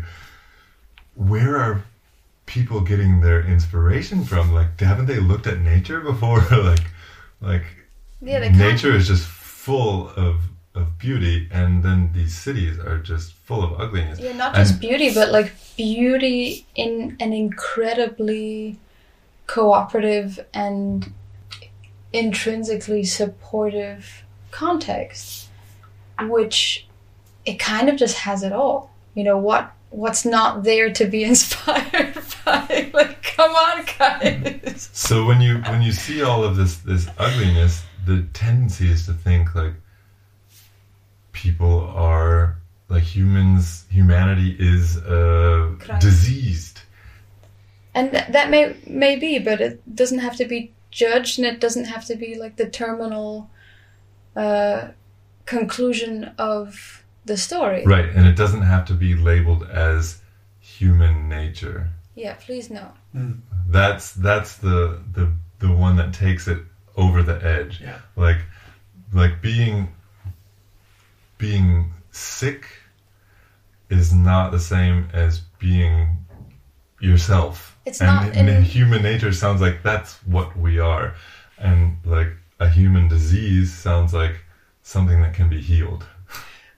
[1.16, 1.84] where are
[2.46, 4.54] people getting their inspiration from?
[4.54, 6.40] Like, haven't they looked at nature before?
[6.52, 6.86] like,
[7.42, 7.64] like
[8.22, 10.38] yeah nature is just full of
[10.76, 14.20] of beauty, and then these cities are just full of ugliness.
[14.20, 18.78] yeah not just and- beauty but like beauty in an incredibly
[19.48, 21.12] cooperative and
[22.14, 25.47] intrinsically supportive context
[26.24, 26.88] which
[27.46, 31.24] it kind of just has it all you know what what's not there to be
[31.32, 36.78] inspired by like come on guys So when you when you see all of this
[36.80, 39.74] this ugliness, the tendency is to think like
[41.32, 42.58] people are
[42.90, 43.86] like humans.
[43.90, 46.82] Humanity is uh, diseased.
[47.94, 51.60] and th- that may may be but it doesn't have to be judged and it
[51.60, 53.50] doesn't have to be like the terminal
[54.36, 54.90] uh,
[55.48, 60.22] conclusion of the story Right, and it doesn't have to be labeled as
[60.60, 61.90] human nature.
[62.16, 63.32] yeah please no hmm.
[63.70, 65.26] That's that's the the
[65.60, 66.60] the one that takes it
[66.96, 67.82] over the edge.
[67.82, 67.98] Yeah.
[68.16, 68.38] Like
[69.12, 69.90] like being
[71.38, 72.66] being sick
[73.90, 76.18] is not the same as being
[77.00, 77.78] yourself.
[77.86, 81.14] It's and not in in- human nature sounds like that's what we are.
[81.58, 84.36] And like a human disease sounds like
[84.88, 86.06] something that can be healed.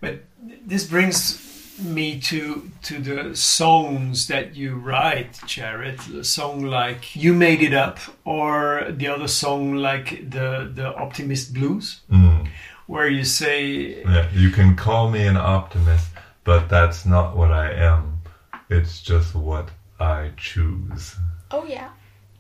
[0.01, 0.23] But
[0.65, 1.45] this brings
[1.81, 5.99] me to to the songs that you write, Jared.
[6.15, 11.53] A song like "You Made It Up" or the other song like the the Optimist
[11.53, 12.47] Blues, Mm.
[12.87, 16.07] where you say, Yeah, you can call me an optimist,
[16.43, 18.21] but that's not what I am.
[18.69, 19.69] It's just what
[19.99, 21.15] I choose.
[21.51, 21.89] oh yeah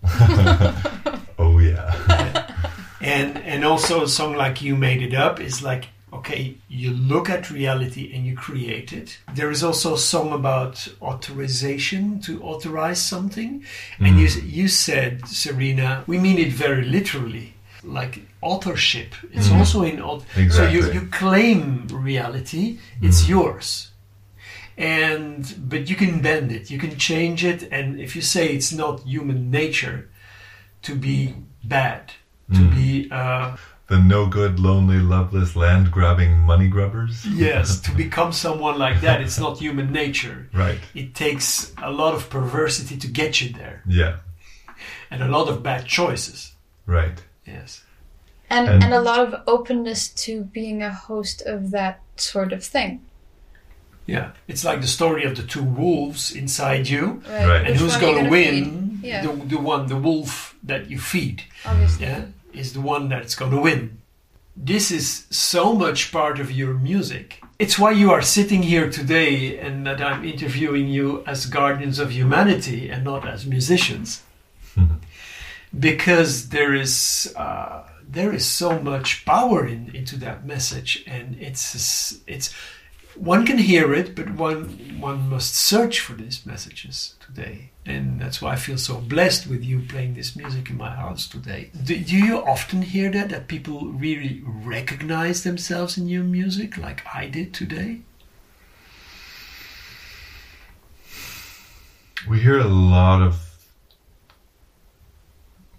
[1.39, 1.93] Oh yeah.
[3.01, 7.29] and and also a song like "You Made It Up" is like okay, you look
[7.29, 9.19] at reality and you create it.
[9.33, 13.63] There is also a song about authorization to authorize something,
[13.99, 14.51] and you mm.
[14.51, 17.53] you said, Serena, we mean it very literally.
[17.81, 19.57] Like authorship, it's mm.
[19.57, 23.29] also in au- so you, you claim reality, it's mm.
[23.29, 23.91] yours.
[24.77, 28.73] And but you can bend it, you can change it, and if you say it's
[28.73, 30.09] not human nature
[30.81, 32.13] to be bad,
[32.53, 33.55] to be uh,
[33.87, 37.25] the no good, lonely, loveless, land grabbing money grubbers.
[37.25, 40.47] yes, to become someone like that, it's not human nature.
[40.53, 40.79] Right.
[40.93, 44.17] It takes a lot of perversity to get you there, Yeah.
[45.11, 46.53] and a lot of bad choices.
[46.85, 47.23] Right.
[47.45, 47.83] Yes.
[48.51, 52.63] and And- and a lot of openness to being a host of that sort of
[52.63, 52.99] thing
[54.07, 57.61] Yeah, it's like the story of the two wolves inside you, right, Right.
[57.65, 58.99] and Which who's one are you going to win?
[59.03, 63.35] yeah The, the one, the wolf that you feed, obviously yeah, is the one that's
[63.35, 64.01] going to win.
[64.55, 67.41] This is so much part of your music.
[67.59, 72.11] It's why you are sitting here today, and that I'm interviewing you as guardians of
[72.11, 74.23] humanity and not as musicians,
[75.79, 82.19] because there is uh, there is so much power in, into that message, and it's
[82.27, 82.51] it's
[83.15, 88.41] one can hear it, but one one must search for these messages today, and that's
[88.41, 91.71] why I feel so blessed with you playing this music in my house today.
[91.83, 97.03] Do, do you often hear that that people really recognize themselves in your music, like
[97.13, 98.01] I did today?
[102.27, 103.35] We hear a lot of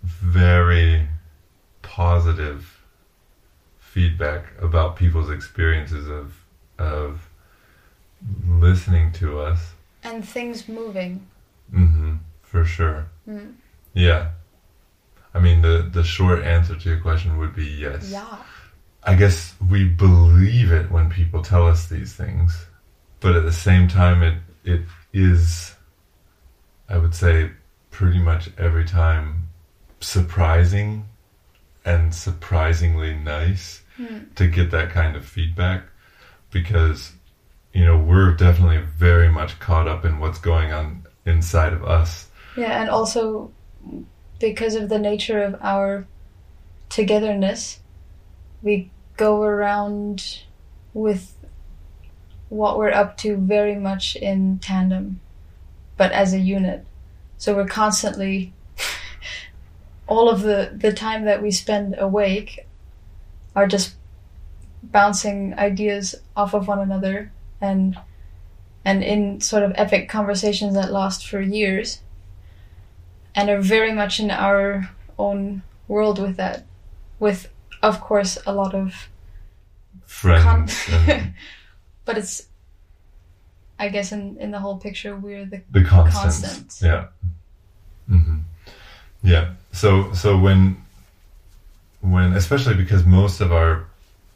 [0.02, 1.08] very
[1.82, 2.80] positive
[3.78, 6.36] feedback about people's experiences of
[6.78, 7.28] of
[8.48, 9.72] listening to us.
[10.02, 11.26] and things moving
[11.70, 13.06] hmm for sure.
[13.28, 13.54] Mm.
[13.94, 14.30] Yeah.
[15.32, 18.10] I mean, the the short answer to your question would be yes.
[18.10, 18.38] yeah
[19.02, 22.66] I guess we believe it when people tell us these things,
[23.20, 25.74] but at the same time, it it is,
[26.88, 27.50] I would say,
[27.90, 29.48] pretty much every time
[30.00, 31.06] surprising
[31.84, 33.82] and surprisingly nice
[34.34, 35.84] to get that kind of feedback
[36.50, 37.12] because
[37.72, 42.28] you know we're definitely very much caught up in what's going on inside of us
[42.56, 43.52] Yeah, and also
[44.38, 46.06] because of the nature of our
[46.88, 47.80] togetherness,
[48.62, 50.40] we go around
[50.92, 51.36] with
[52.48, 55.20] what we're up to very much in tandem,
[55.96, 56.84] but as a unit.
[57.38, 58.52] So we're constantly,
[60.08, 62.66] all of the, the time that we spend awake
[63.54, 63.94] are just
[64.82, 67.96] bouncing ideas off of one another and
[68.84, 72.00] and in sort of epic conversations that last for years
[73.34, 76.64] and are very much in our own world with that
[77.18, 77.48] with
[77.82, 79.08] of course a lot of
[80.04, 80.88] friends
[82.04, 82.46] but it's
[83.78, 86.40] i guess in in the whole picture we're the the constants.
[86.40, 86.82] Constants.
[86.82, 87.06] yeah.
[88.08, 88.38] Hmm
[89.22, 89.54] yeah.
[89.72, 90.82] So so when
[92.00, 93.86] when especially because most of our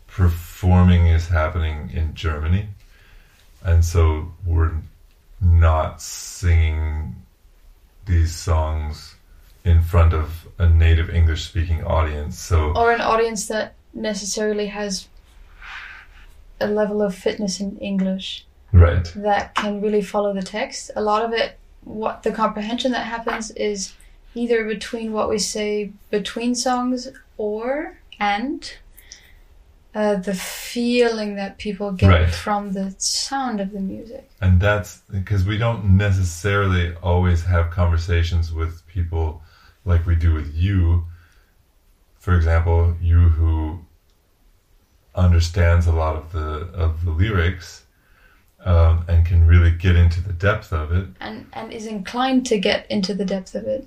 [0.07, 2.68] performing is happening in germany
[3.65, 4.73] and so we're
[5.41, 7.17] not singing
[8.07, 9.17] these songs
[9.65, 15.09] in front of a native english speaking audience so or an audience that necessarily has
[16.61, 20.91] a level of fitness in english right that can really follow the text.
[20.97, 23.95] A lot of it, what the comprehension that happens is
[24.35, 27.09] either between what we say between songs
[27.39, 28.75] or and
[29.95, 32.28] uh, the feeling that people get Right.
[32.34, 34.28] from the sound of the music.
[34.40, 39.42] And that's because we don't necessarily always have conversations with people
[39.84, 41.05] like we do with you.
[42.18, 43.80] For example, you who
[45.14, 47.84] understands a lot of the of the lyrics
[48.64, 51.07] um, and can really get into the depth of it.
[51.20, 53.86] and and is inclined to get into the depth of it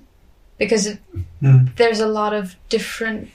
[0.56, 0.98] because it,
[1.42, 1.74] Mm.
[1.76, 3.28] there's a lot of different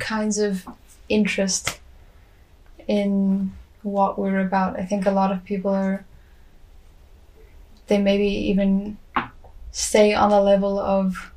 [0.00, 0.66] kinds of
[1.08, 1.78] interest
[2.88, 4.78] in what we're about.
[4.78, 6.04] I think a lot of people are
[7.86, 8.96] they maybe even
[9.72, 11.32] stay on the level of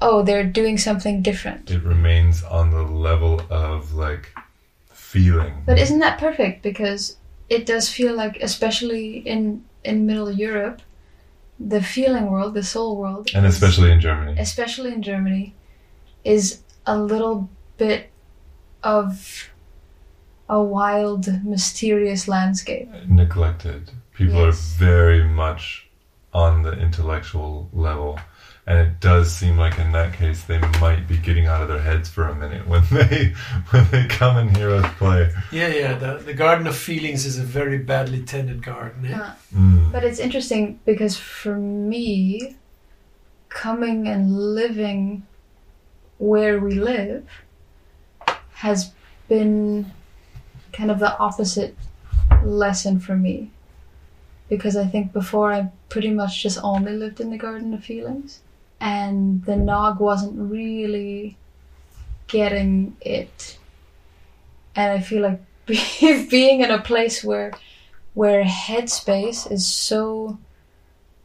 [0.00, 1.70] oh they're doing something different.
[1.70, 4.32] It remains on the level of like
[4.92, 5.62] feeling.
[5.66, 6.62] But isn't that perfect?
[6.62, 7.16] Because
[7.48, 10.82] it does feel like, especially in in Middle Europe,
[11.58, 14.38] the feeling world, the soul world, and is- especially in Germany.
[14.38, 15.54] especially in Germany,
[16.24, 17.48] is a little
[17.78, 18.10] bit
[18.82, 19.50] of
[20.48, 22.88] a wild, mysterious landscape.
[23.06, 23.90] neglected.
[24.14, 24.54] People Yes.
[24.76, 25.86] are very much
[26.32, 28.18] on the intellectual level.
[28.66, 31.80] And it does seem like in that case they might be getting out of their
[31.80, 33.32] heads for a minute when they
[33.70, 35.30] when they come and hear us play.
[35.50, 35.94] Yeah, yeah.
[35.94, 39.06] The, the Garden of Feelings is a very badly tended garden.
[39.06, 39.16] eh?
[39.18, 39.90] Uh, Mm.
[39.90, 42.56] But it's interesting because for me,
[43.48, 45.26] coming and living
[46.18, 47.24] where we live
[48.54, 48.92] has
[49.28, 49.90] been
[50.72, 51.76] kind of the opposite
[52.42, 53.50] lesson for me.
[54.48, 58.40] Because I think before I pretty much just only lived in the Garden of Feelings,
[58.80, 61.36] and the Nog wasn't really
[62.28, 63.58] getting it.
[64.74, 65.40] And I feel like
[66.30, 67.52] being in a place where
[68.14, 70.38] where headspace is so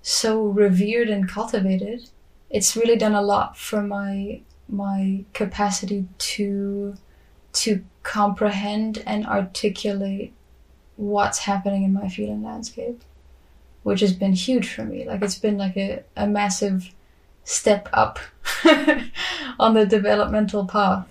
[0.02, 2.10] so revered and cultivated
[2.54, 4.40] it's really done a lot for my
[4.70, 6.96] my capacity to
[7.52, 10.34] to comprehend and articulate
[10.96, 13.02] what's happening in my feeling landscape
[13.84, 15.06] which has been huge for me.
[15.06, 16.94] Like it's been like a, a massive
[17.44, 18.20] step up
[19.60, 21.06] on the developmental path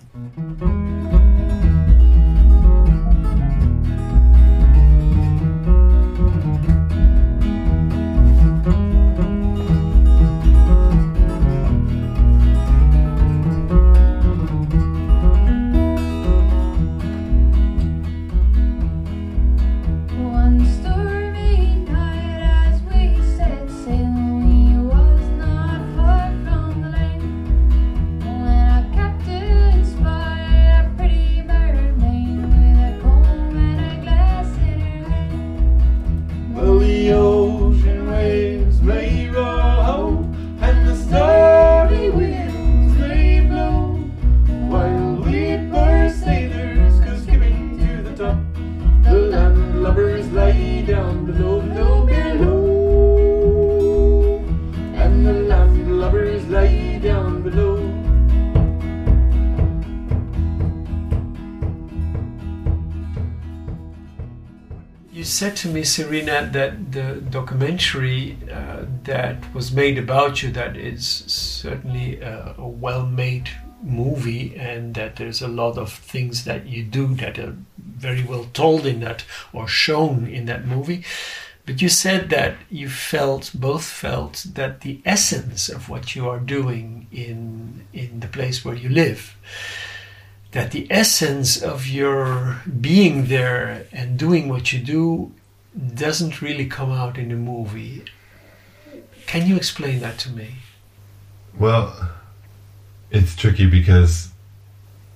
[65.33, 71.23] said to me, Serena, that the documentary uh, that was made about you that is
[71.27, 73.49] certainly a, a well-made
[73.81, 78.45] movie, and that there's a lot of things that you do that are very well
[78.53, 81.03] told in that or shown in that movie.
[81.65, 86.39] But you said that you felt, both felt, that the essence of what you are
[86.39, 89.35] doing in in the place where you live,
[90.53, 95.31] that the essence of your being there and doing what you do
[95.95, 98.03] doesn't really come out in the movie.
[99.25, 100.55] Can you explain that to me?
[101.57, 102.09] Well,
[103.09, 104.29] it's tricky because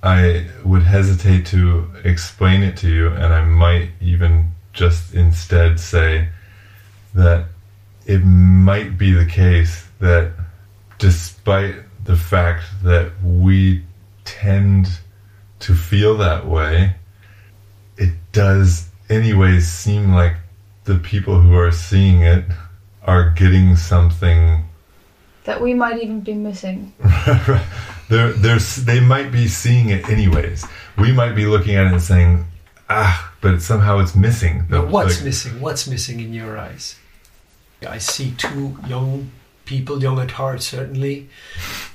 [0.02, 6.30] I would hesitate to explain it to you, and I might even just instead say
[7.14, 7.46] that
[8.08, 10.32] it might be the case that
[10.98, 11.76] despite
[12.06, 13.84] the fact that we
[14.24, 14.88] tend
[15.62, 16.96] to feel that way,
[17.98, 20.36] it does, anyways, seem like
[20.86, 22.46] the people who are seeing it
[23.04, 24.66] are getting something
[25.46, 26.94] That we might even be missing.
[28.10, 30.66] they're, they're, they might be seeing it anyways.
[30.98, 32.46] We might be looking at it and saying,
[32.90, 34.66] ah, but somehow it's missing.
[34.70, 35.62] The- But what's like- missing?
[35.62, 36.96] What's missing in your eyes?
[37.88, 39.32] I see two young
[39.68, 41.30] people, young at heart certainly,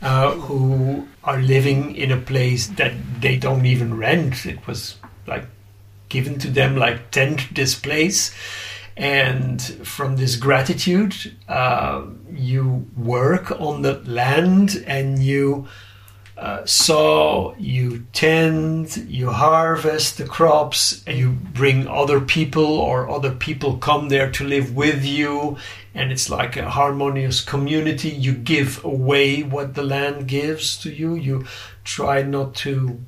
[0.00, 4.46] uh, who are living in a place that they don't even rent.
[4.46, 4.96] It was
[5.26, 5.46] like
[6.08, 8.32] given to them like tent this place.
[8.96, 15.66] And from this gratitude, uh, you work on the land and you
[16.36, 23.32] uh, sow, you tend, you harvest the crops, and you bring other people, or other
[23.32, 25.56] people come there to live with you,
[25.94, 28.08] and it's like a harmonious community.
[28.08, 31.14] You give away what the land gives to you.
[31.14, 31.46] You
[31.84, 33.00] try not to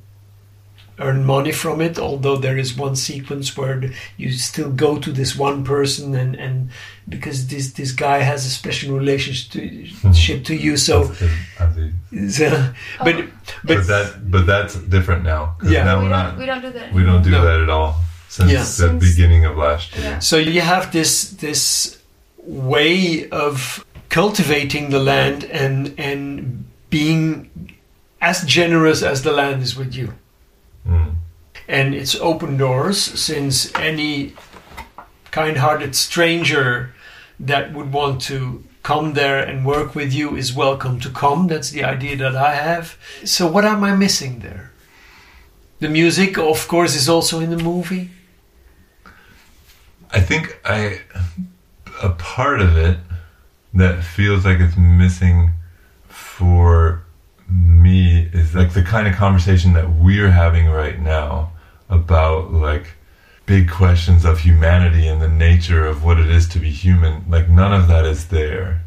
[0.98, 5.34] earn money from it, although there is one sequence where you still go to this
[5.36, 6.70] one person, and, and
[7.08, 11.02] because this this guy has a special relationship to you, so.
[11.02, 11.22] As-
[11.58, 12.72] as he- so
[13.02, 13.26] but Oh.
[13.64, 15.56] but, but that but that's different now.
[15.58, 15.84] 'cause Yeah.
[15.84, 16.38] now we, we're don't, not.
[16.38, 16.92] we don't do that.
[16.92, 17.44] We don't do No.
[17.44, 17.96] that at all
[18.28, 18.60] since Yeah.
[18.60, 20.04] the Since- beginning of last year.
[20.04, 20.18] Yeah.
[20.20, 21.98] So you have this this
[22.46, 27.50] way of cultivating the land and and being
[28.20, 30.12] as generous as the land is with you.
[30.86, 31.14] Mm.
[31.68, 34.34] And it's open doors since any
[35.30, 36.94] kind-hearted stranger
[37.40, 41.46] that would want to come there and work with you is welcome to come.
[41.48, 42.98] That's the idea that I have.
[43.24, 44.72] So what am I missing there?
[45.80, 48.10] The music, of course, is also in the movie.
[50.10, 51.00] I think I
[52.02, 52.98] a part of it
[53.72, 55.52] that feels like it's missing
[56.08, 56.83] for
[57.54, 61.52] me is like the kind of conversation that we're having right now
[61.88, 62.86] about like
[63.46, 67.48] big questions of humanity and the nature of what it is to be human like
[67.48, 68.84] none of that is there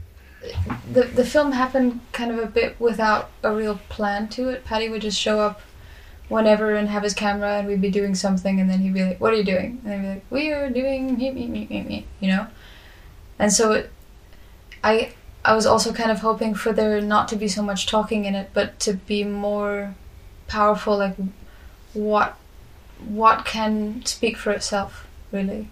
[0.91, 4.65] the the film happened kind of a bit without a real plan to it.
[4.65, 5.61] Paddy would just show up
[6.30, 9.20] whenever and have his camera, and we'd be doing something, and then he'd be like,
[9.20, 11.82] "What are you doing?" And I'd be like, "We are doing me me me me
[11.84, 12.47] me," you know.
[13.39, 13.91] And so, it,
[14.84, 15.13] I
[15.48, 18.36] I was also kind of hoping for there not to be so much talking in
[18.36, 19.95] it, but to be more
[20.50, 21.16] powerful, like
[21.93, 22.38] what
[23.08, 25.70] what can speak for itself, really.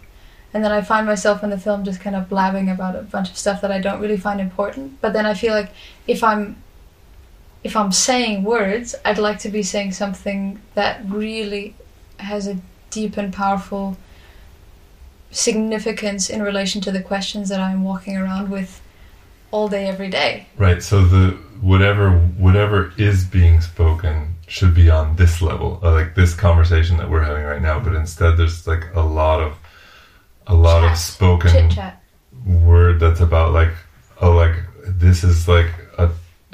[0.53, 3.29] And then I find myself in the film just kind of blabbing about a bunch
[3.29, 5.01] of stuff that I don't really find important.
[5.01, 5.71] But then I feel like
[6.07, 6.55] if I'm
[7.61, 11.75] if I'm saying words, I'd like to be saying something that really
[12.19, 12.59] has a
[12.91, 13.97] deep and powerful
[15.31, 18.81] significance in relation to the questions that I'm walking around with
[19.55, 20.45] all day every day.
[20.57, 21.29] right so the
[21.61, 22.11] whatever
[22.45, 27.23] whatever is being spoken should be on this level uh, like this conversation that we're
[27.23, 29.53] having right now but instead there's like a lot of
[30.47, 32.03] a lot of spoken Chit chat.
[32.45, 33.71] word that's about like
[34.21, 36.09] oh like this is like a,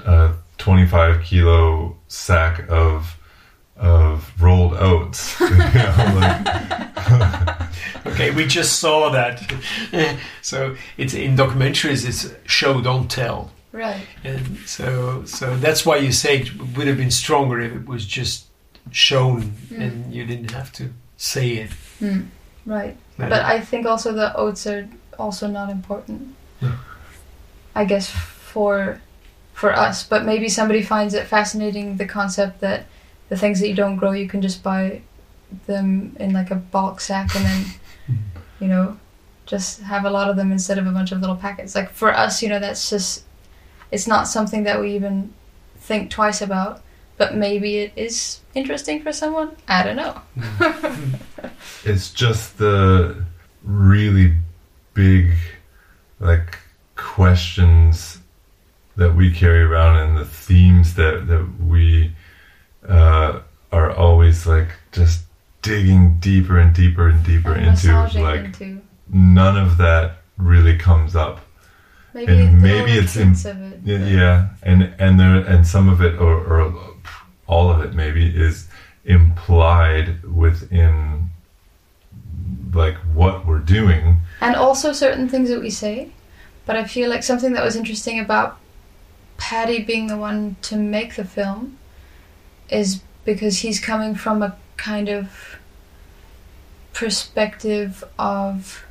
[0.05, 3.17] a 25 kilo sack of
[3.81, 7.57] of rolled oats you know, like,
[8.05, 9.41] Okay, we just saw that.
[10.41, 12.07] so it's in documentaries.
[12.07, 14.05] It's show don't tell, Right.
[14.23, 18.05] and so so that's why you say it would have been stronger if it was
[18.05, 18.45] just
[18.91, 21.71] shown and you didn't have to say it.
[21.99, 22.21] Hmm.
[22.65, 22.97] Right.
[23.17, 26.35] But I think also the oats are also not important.
[26.61, 26.77] Yeah.
[27.75, 28.99] I guess for
[29.53, 32.85] for us, but maybe somebody finds it fascinating the concept that
[33.31, 35.01] the things that you don't grow you can just buy
[35.65, 37.65] them in like a bulk sack and then
[38.59, 38.97] you know
[39.51, 41.75] just have a lot of them instead of a bunch of little packets.
[41.75, 43.25] Like for us, you know, that's just
[43.91, 45.33] it's not something that we even
[45.75, 46.81] think twice about.
[47.17, 49.55] But maybe it is interesting for someone.
[49.67, 50.21] I don't know.
[51.83, 53.23] it's just the
[53.63, 54.33] really
[54.93, 55.33] big
[56.19, 56.57] like
[56.95, 58.19] questions
[58.95, 62.15] that we carry around and the themes that that we
[62.87, 63.39] uh,
[63.71, 65.23] are always like just
[65.61, 68.81] digging deeper and deeper and deeper And into like into.
[69.09, 71.39] none of that really comes up
[72.13, 73.79] Maybe, and maybe it's in- it.
[73.85, 76.73] yeah, yeah, and and there and some of it, or, or
[77.47, 78.67] all of it, maybe is
[79.05, 81.29] implied within
[82.73, 84.17] like what we're doing.
[84.41, 86.11] and also certain things that we say.
[86.65, 88.57] But I feel like something that was interesting about
[89.37, 91.77] Paddy being the one to make the film
[92.71, 95.57] is because he's coming from a kind of
[96.93, 98.83] perspective of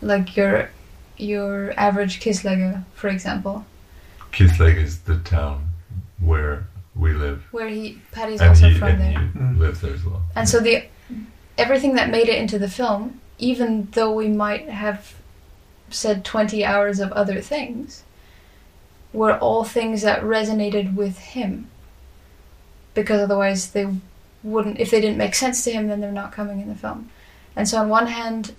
[0.00, 0.70] like your
[1.16, 3.64] your average Kißlegger, for example,
[4.32, 5.68] Kißlegg is the town
[6.20, 9.10] where we live, where he Paddy's and also he from and there.
[9.10, 9.58] he Mm.
[9.58, 10.22] lives there as well.
[10.34, 10.84] And so the
[11.56, 15.14] everything that made it into the film, even though we might have
[15.88, 18.02] said 20 hours of other things,
[19.12, 21.68] were all things that resonated with him.
[22.96, 23.86] Because otherwise they
[24.42, 27.10] wouldn't if they didn't make sense to him then they're not coming in the film.
[27.54, 28.52] And so on one hand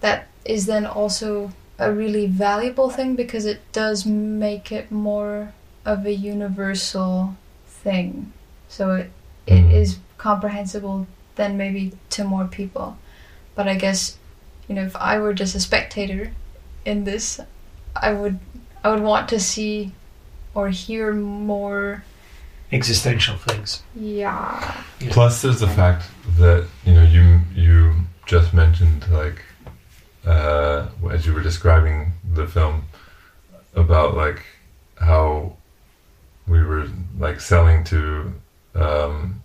[0.00, 5.52] that is then also a really valuable thing because it does make it more
[5.84, 8.32] of a universal thing.
[8.68, 9.10] So it
[9.46, 9.72] it Mhm.
[9.72, 11.06] is comprehensible
[11.36, 12.96] then maybe to more people.
[13.54, 14.18] But I guess,
[14.66, 16.32] you know, if I were just a spectator
[16.84, 17.40] in this,
[17.94, 18.38] I would
[18.84, 19.92] I would want to see
[20.54, 22.02] or hear more
[22.70, 23.82] Existential things.
[23.94, 24.82] yeah.
[25.00, 25.12] Yeah.
[25.12, 26.04] Plus, there's the fact
[26.38, 27.94] that you know you you
[28.26, 29.42] just mentioned like
[30.26, 32.84] uh, as you were describing the film
[33.74, 34.44] about like
[34.96, 35.56] how
[36.46, 36.88] we were
[37.18, 38.32] like selling to
[38.74, 39.42] um,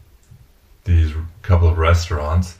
[0.83, 1.13] these
[1.43, 2.57] couple of restaurants,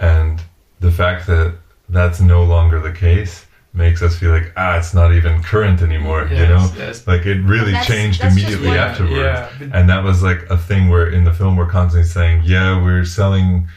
[0.00, 0.42] and
[0.80, 1.56] the fact that
[1.88, 6.22] that's no longer the case makes us feel like ah, it's not even current anymore.
[6.26, 7.06] you know, Yes, yes.
[7.06, 10.56] like it really That's- changed that's immediately one- afterwards Yeah, and that was like a
[10.58, 13.68] thing where in the film we're constantly saying yeah we're selling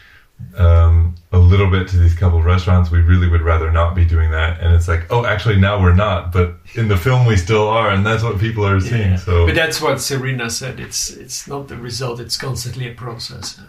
[0.57, 4.03] um, a little bit to these couple of restaurants we really would rather not be
[4.03, 7.37] doing that and it's like oh actually now we're not but in the film we
[7.37, 9.15] still are and that's what people are seeing Yeah.
[9.17, 10.79] so But that's what Serena said.
[10.79, 12.19] It's it's not the result.
[12.19, 13.59] It's constantly a process,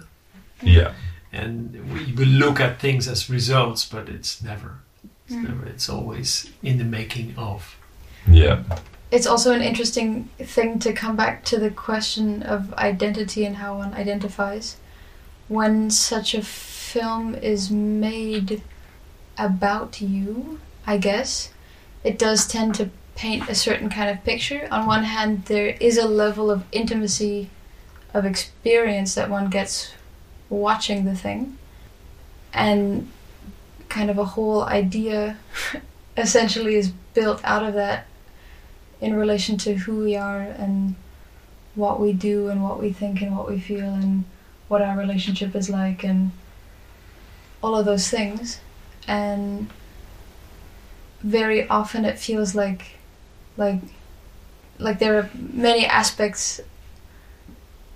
[0.62, 0.92] yeah
[1.32, 4.78] and we will look at things as results, but it's never.
[5.26, 5.48] It's Mm.
[5.48, 5.66] never.
[5.66, 7.76] It's always in the making of.
[8.26, 8.62] yeah
[9.10, 13.76] It's also an interesting thing to come back to the question of identity and how
[13.78, 14.76] one identifies.
[15.48, 18.62] When such a film is made
[19.38, 21.50] about you, I guess,
[22.02, 24.66] it does tend to paint a certain kind of picture.
[24.70, 27.50] On one hand, there is a level of intimacy,
[28.12, 29.92] of experience that one gets
[30.48, 31.56] watching the thing,
[32.52, 33.08] and
[33.94, 35.38] kind of a whole idea
[36.16, 38.06] essentially is built out of that
[39.00, 40.96] in relation to who we are and
[41.76, 44.24] what we do and what we think and what we feel and
[44.66, 46.32] what our relationship is like and
[47.62, 48.58] all of those things.
[49.06, 49.70] And
[51.20, 52.98] very often it feels like
[53.56, 53.80] like
[54.78, 56.60] like there are many aspects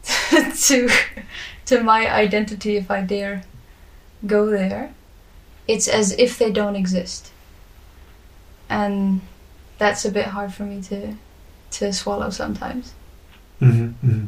[0.63, 0.89] to
[1.67, 3.43] to my identity if I dare
[4.25, 4.95] go there
[5.69, 7.31] it's as if they don't exist
[8.69, 9.21] and
[9.79, 11.14] that's a bit hard for me to
[11.71, 12.95] to swallow sometimes.
[13.61, 14.25] Mm-hmm.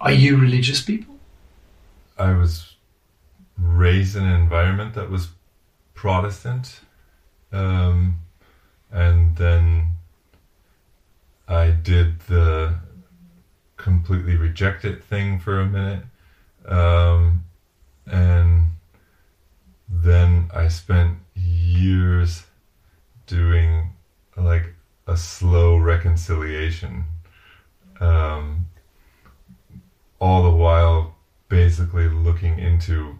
[0.00, 1.12] Are you religious people?
[2.18, 2.76] i was
[3.58, 5.28] raised in an environment that was
[5.94, 6.80] protestant
[7.52, 8.18] um,
[8.90, 9.88] and then
[11.48, 12.74] i did the
[13.76, 16.04] completely reject it thing for a minute
[16.66, 17.44] um,
[18.06, 18.41] and
[20.02, 22.44] then i spent years
[23.26, 23.90] doing
[24.36, 24.74] like
[25.06, 27.04] a slow reconciliation
[28.00, 28.66] um,
[30.18, 31.14] all the while
[31.48, 33.18] basically looking into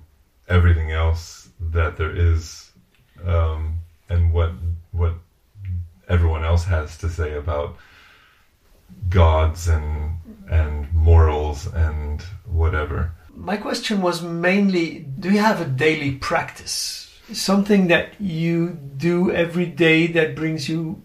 [0.49, 2.72] everything else that there is
[3.24, 3.78] um,
[4.09, 4.53] and what
[4.91, 5.14] what
[6.09, 7.76] everyone else has to say about
[9.09, 10.16] gods and
[10.51, 17.18] and morals and whatever My question was mainly do you have a daily practice?
[17.33, 21.03] Something that you do every day that brings you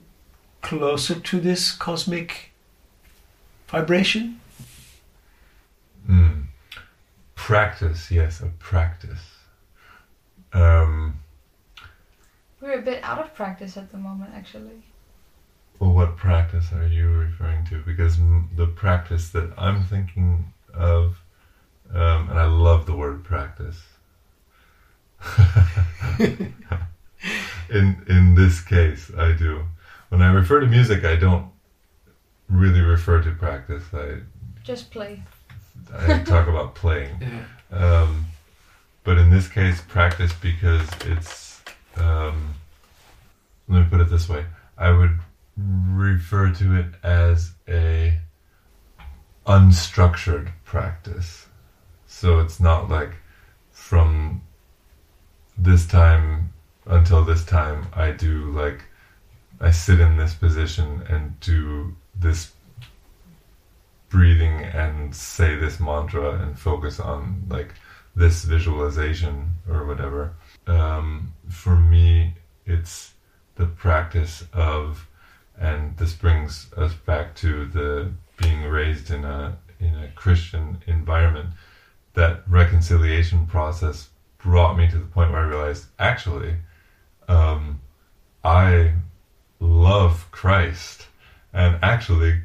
[0.62, 2.52] closer to this cosmic
[3.68, 4.40] vibration?
[6.10, 6.46] Mm.
[7.36, 9.20] Practice, yes, a practice.
[10.54, 11.20] Um,
[12.60, 14.82] We're a bit out of practice at the moment, actually.
[15.80, 17.82] well, what practice are you referring to?
[17.84, 21.22] Because m- the practice that I'm thinking of,
[21.94, 23.82] um, and I love the word practice,
[26.20, 29.64] in in this case, I do.
[30.10, 31.50] When I refer to music, I don't
[32.50, 33.84] really refer to practice.
[33.94, 34.22] I
[34.64, 35.24] Just play.
[35.94, 37.22] I talk about playing.
[37.70, 38.02] Yeah.
[38.02, 38.28] Um,
[39.04, 41.62] but in this case, practice because it's.
[41.98, 42.54] Um,
[43.68, 44.46] let me put it this way:
[44.78, 45.20] I would
[45.58, 48.20] refer to it as a
[49.46, 51.47] unstructured practice.
[52.20, 53.14] So it's not like
[53.72, 54.42] from
[55.56, 56.52] this time
[56.88, 58.86] until this time I do like
[59.62, 62.54] I sit in this position and do this
[64.10, 67.76] breathing and say this mantra and focus on like
[68.16, 70.34] this visualization or whatever.
[70.66, 72.34] Um, for me,
[72.66, 73.14] it's
[73.58, 75.08] the practice of,
[75.56, 81.50] and this brings us back to the being raised in a in a Christian environment.
[82.18, 84.10] That reconciliation process
[84.40, 86.56] brought me to the point where I realized actually,
[87.28, 87.80] um,
[88.44, 88.94] I
[89.60, 91.06] love Christ,
[91.54, 92.42] and actually,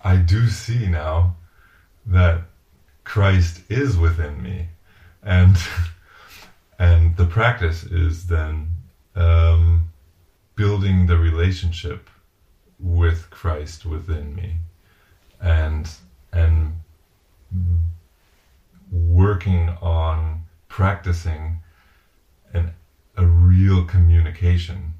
[0.00, 1.36] I do see now
[2.06, 2.40] that
[3.04, 4.66] Christ is within me,
[5.22, 5.56] and
[6.80, 8.68] and the practice is then
[9.14, 9.90] um,
[10.56, 12.10] building the relationship
[12.80, 14.56] with Christ within me,
[15.40, 15.88] and
[16.32, 16.72] and
[18.90, 21.58] working on practicing
[22.52, 22.72] an
[23.16, 24.94] a real communication.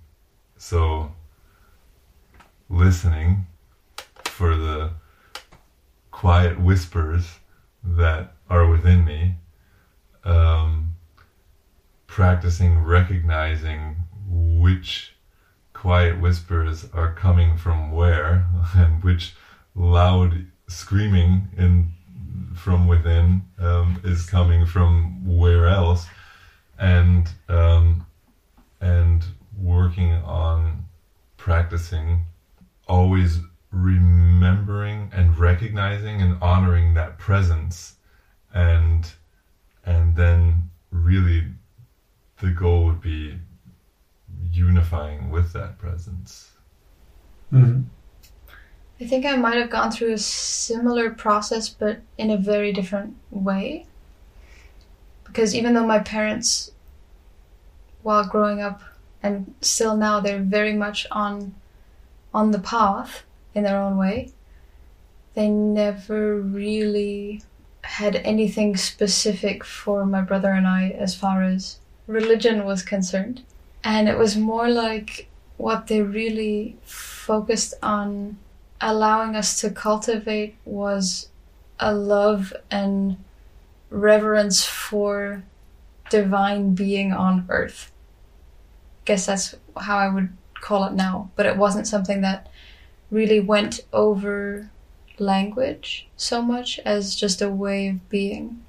[0.57, 1.12] So
[2.68, 3.47] listening
[4.24, 4.91] for the
[6.11, 7.39] quiet whispers
[7.84, 9.36] that are within me,
[10.24, 10.95] um,
[12.09, 15.14] practicing recognizing which
[15.72, 19.36] quiet whispers are coming from where and which
[19.76, 21.93] loud screaming in
[22.55, 26.07] from within um, is coming from where else
[26.78, 28.07] and um,
[28.80, 29.24] and
[29.57, 30.84] working on
[31.36, 32.24] practicing
[32.86, 37.95] always remembering and recognizing and honoring that presence
[38.55, 39.12] and
[39.84, 41.45] and then really
[42.41, 43.39] the goal would be
[44.53, 46.51] unifying with that presence
[47.53, 47.84] Mhm.
[49.01, 53.16] I think I might have gone through a similar process, but in a very different
[53.30, 53.86] way.
[55.24, 56.72] Because even though my parents,
[58.03, 58.82] while growing up
[59.22, 61.55] and still now, they're very much on,
[62.34, 63.22] on the path
[63.55, 64.32] in their own way,
[65.34, 67.42] they never really
[67.82, 71.78] had anything specific for my brother and I as far as
[72.09, 73.42] religion was concerned.
[73.84, 78.38] And it was more like what they really focused on
[78.81, 81.29] allowing us to cultivate was
[81.81, 83.16] a love and
[83.91, 85.45] reverence for
[86.11, 87.93] divine being on earth.
[89.05, 92.49] Guess that's how I would call it now, but it wasn't something that
[93.11, 94.70] really went over
[95.18, 98.64] language so much as just a way of being.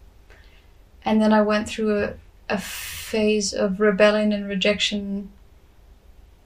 [1.04, 2.14] And then I went through a,
[2.50, 5.30] a phase of rebellion and rejection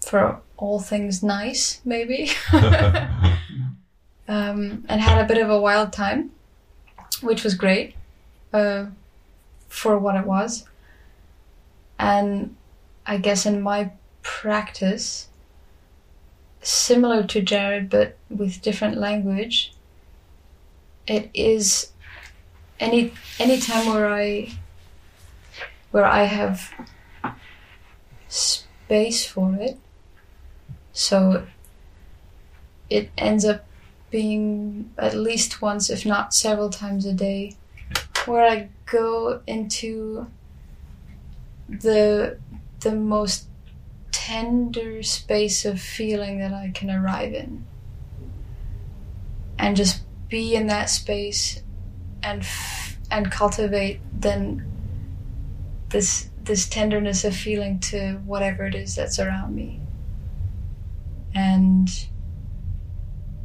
[0.09, 2.31] for all things nice, maybe.
[4.27, 6.31] um, and had a bit of a wild time,
[7.21, 7.95] which was great
[8.53, 8.85] uh,
[9.67, 10.65] for what it was.
[11.99, 12.55] And
[13.05, 13.91] I guess in my
[14.21, 15.27] practice,
[16.61, 19.73] similar to Jared but with different language,
[21.07, 21.91] it is
[22.79, 24.51] any any time where I
[25.91, 26.71] where I have
[28.27, 29.77] space for it.
[30.93, 31.47] So
[32.89, 33.65] it ends up
[34.11, 37.55] being at least once, if not several times a day,
[38.25, 40.27] where I go into
[41.67, 42.37] the
[42.81, 43.47] the most
[44.11, 47.65] tender space of feeling that I can arrive in.
[49.57, 51.63] And just be in that space
[52.21, 54.65] and f- and cultivate then
[55.89, 59.79] this this tenderness of feeling to whatever it is that's around me
[61.33, 62.07] and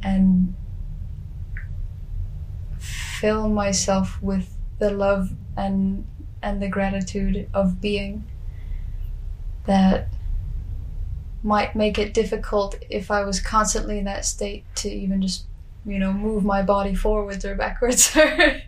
[0.01, 0.55] and
[2.77, 6.05] fill myself with the love and
[6.41, 8.23] and the gratitude of being
[9.65, 10.07] that
[11.43, 15.45] might make it difficult if I was constantly in that state to even just
[15.85, 18.61] you know move my body forwards or backwards or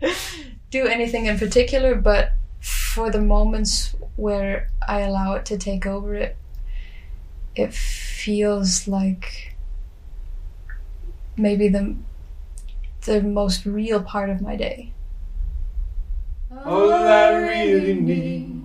[0.70, 1.94] do anything in particular.
[1.94, 6.36] But for the moments where I allow it to take over it
[7.54, 7.74] it
[8.22, 9.56] feels like
[11.36, 11.96] maybe the
[13.04, 14.92] the most real part of my day.
[16.64, 18.62] All I really need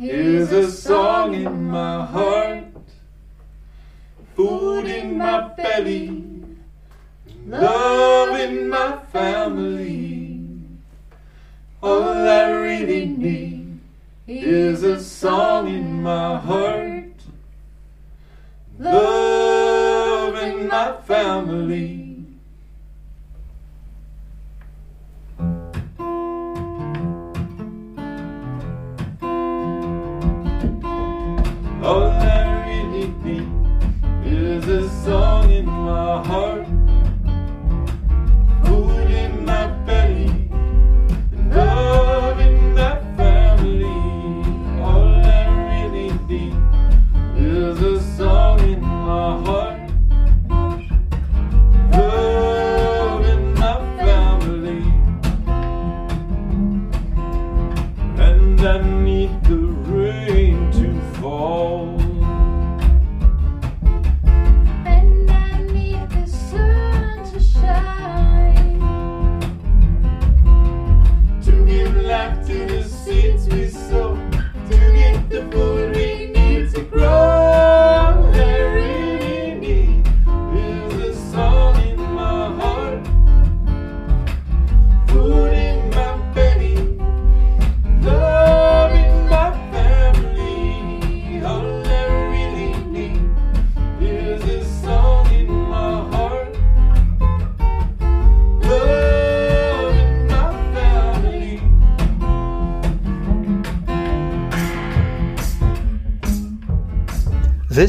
[0.00, 2.64] is a song in my heart,
[4.34, 6.24] food in my belly,
[7.46, 10.40] love in my family.
[11.80, 13.78] All I really need
[14.26, 16.89] is a song in my heart,
[18.80, 21.99] love in my family.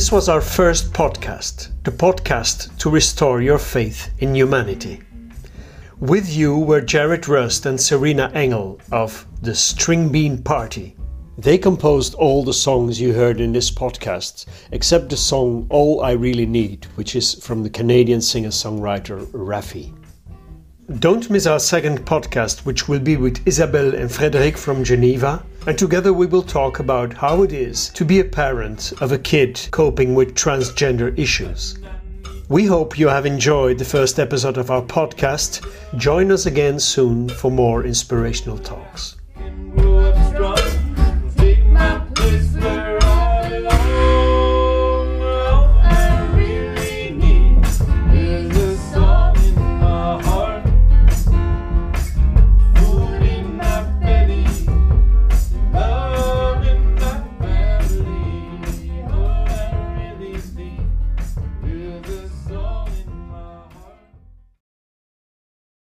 [0.01, 4.99] This was our first podcast, the podcast to restore your faith in humanity.
[5.99, 10.95] With you were Jared Rust and Serena Engel of the Stringbean Party.
[11.37, 16.13] They composed all the songs you heard in this podcast, except the song All I
[16.13, 19.93] Really Need, which is from the Canadian singer songwriter Raffi.
[20.97, 25.45] Don't miss our second podcast, which will be with Isabelle and Frederic from Geneva.
[25.67, 29.19] And together we will talk about how it is to be a parent of a
[29.19, 31.77] kid coping with transgender issues.
[32.49, 35.65] We hope you have enjoyed the first episode of our podcast.
[35.97, 39.17] Join us again soon for more inspirational talks.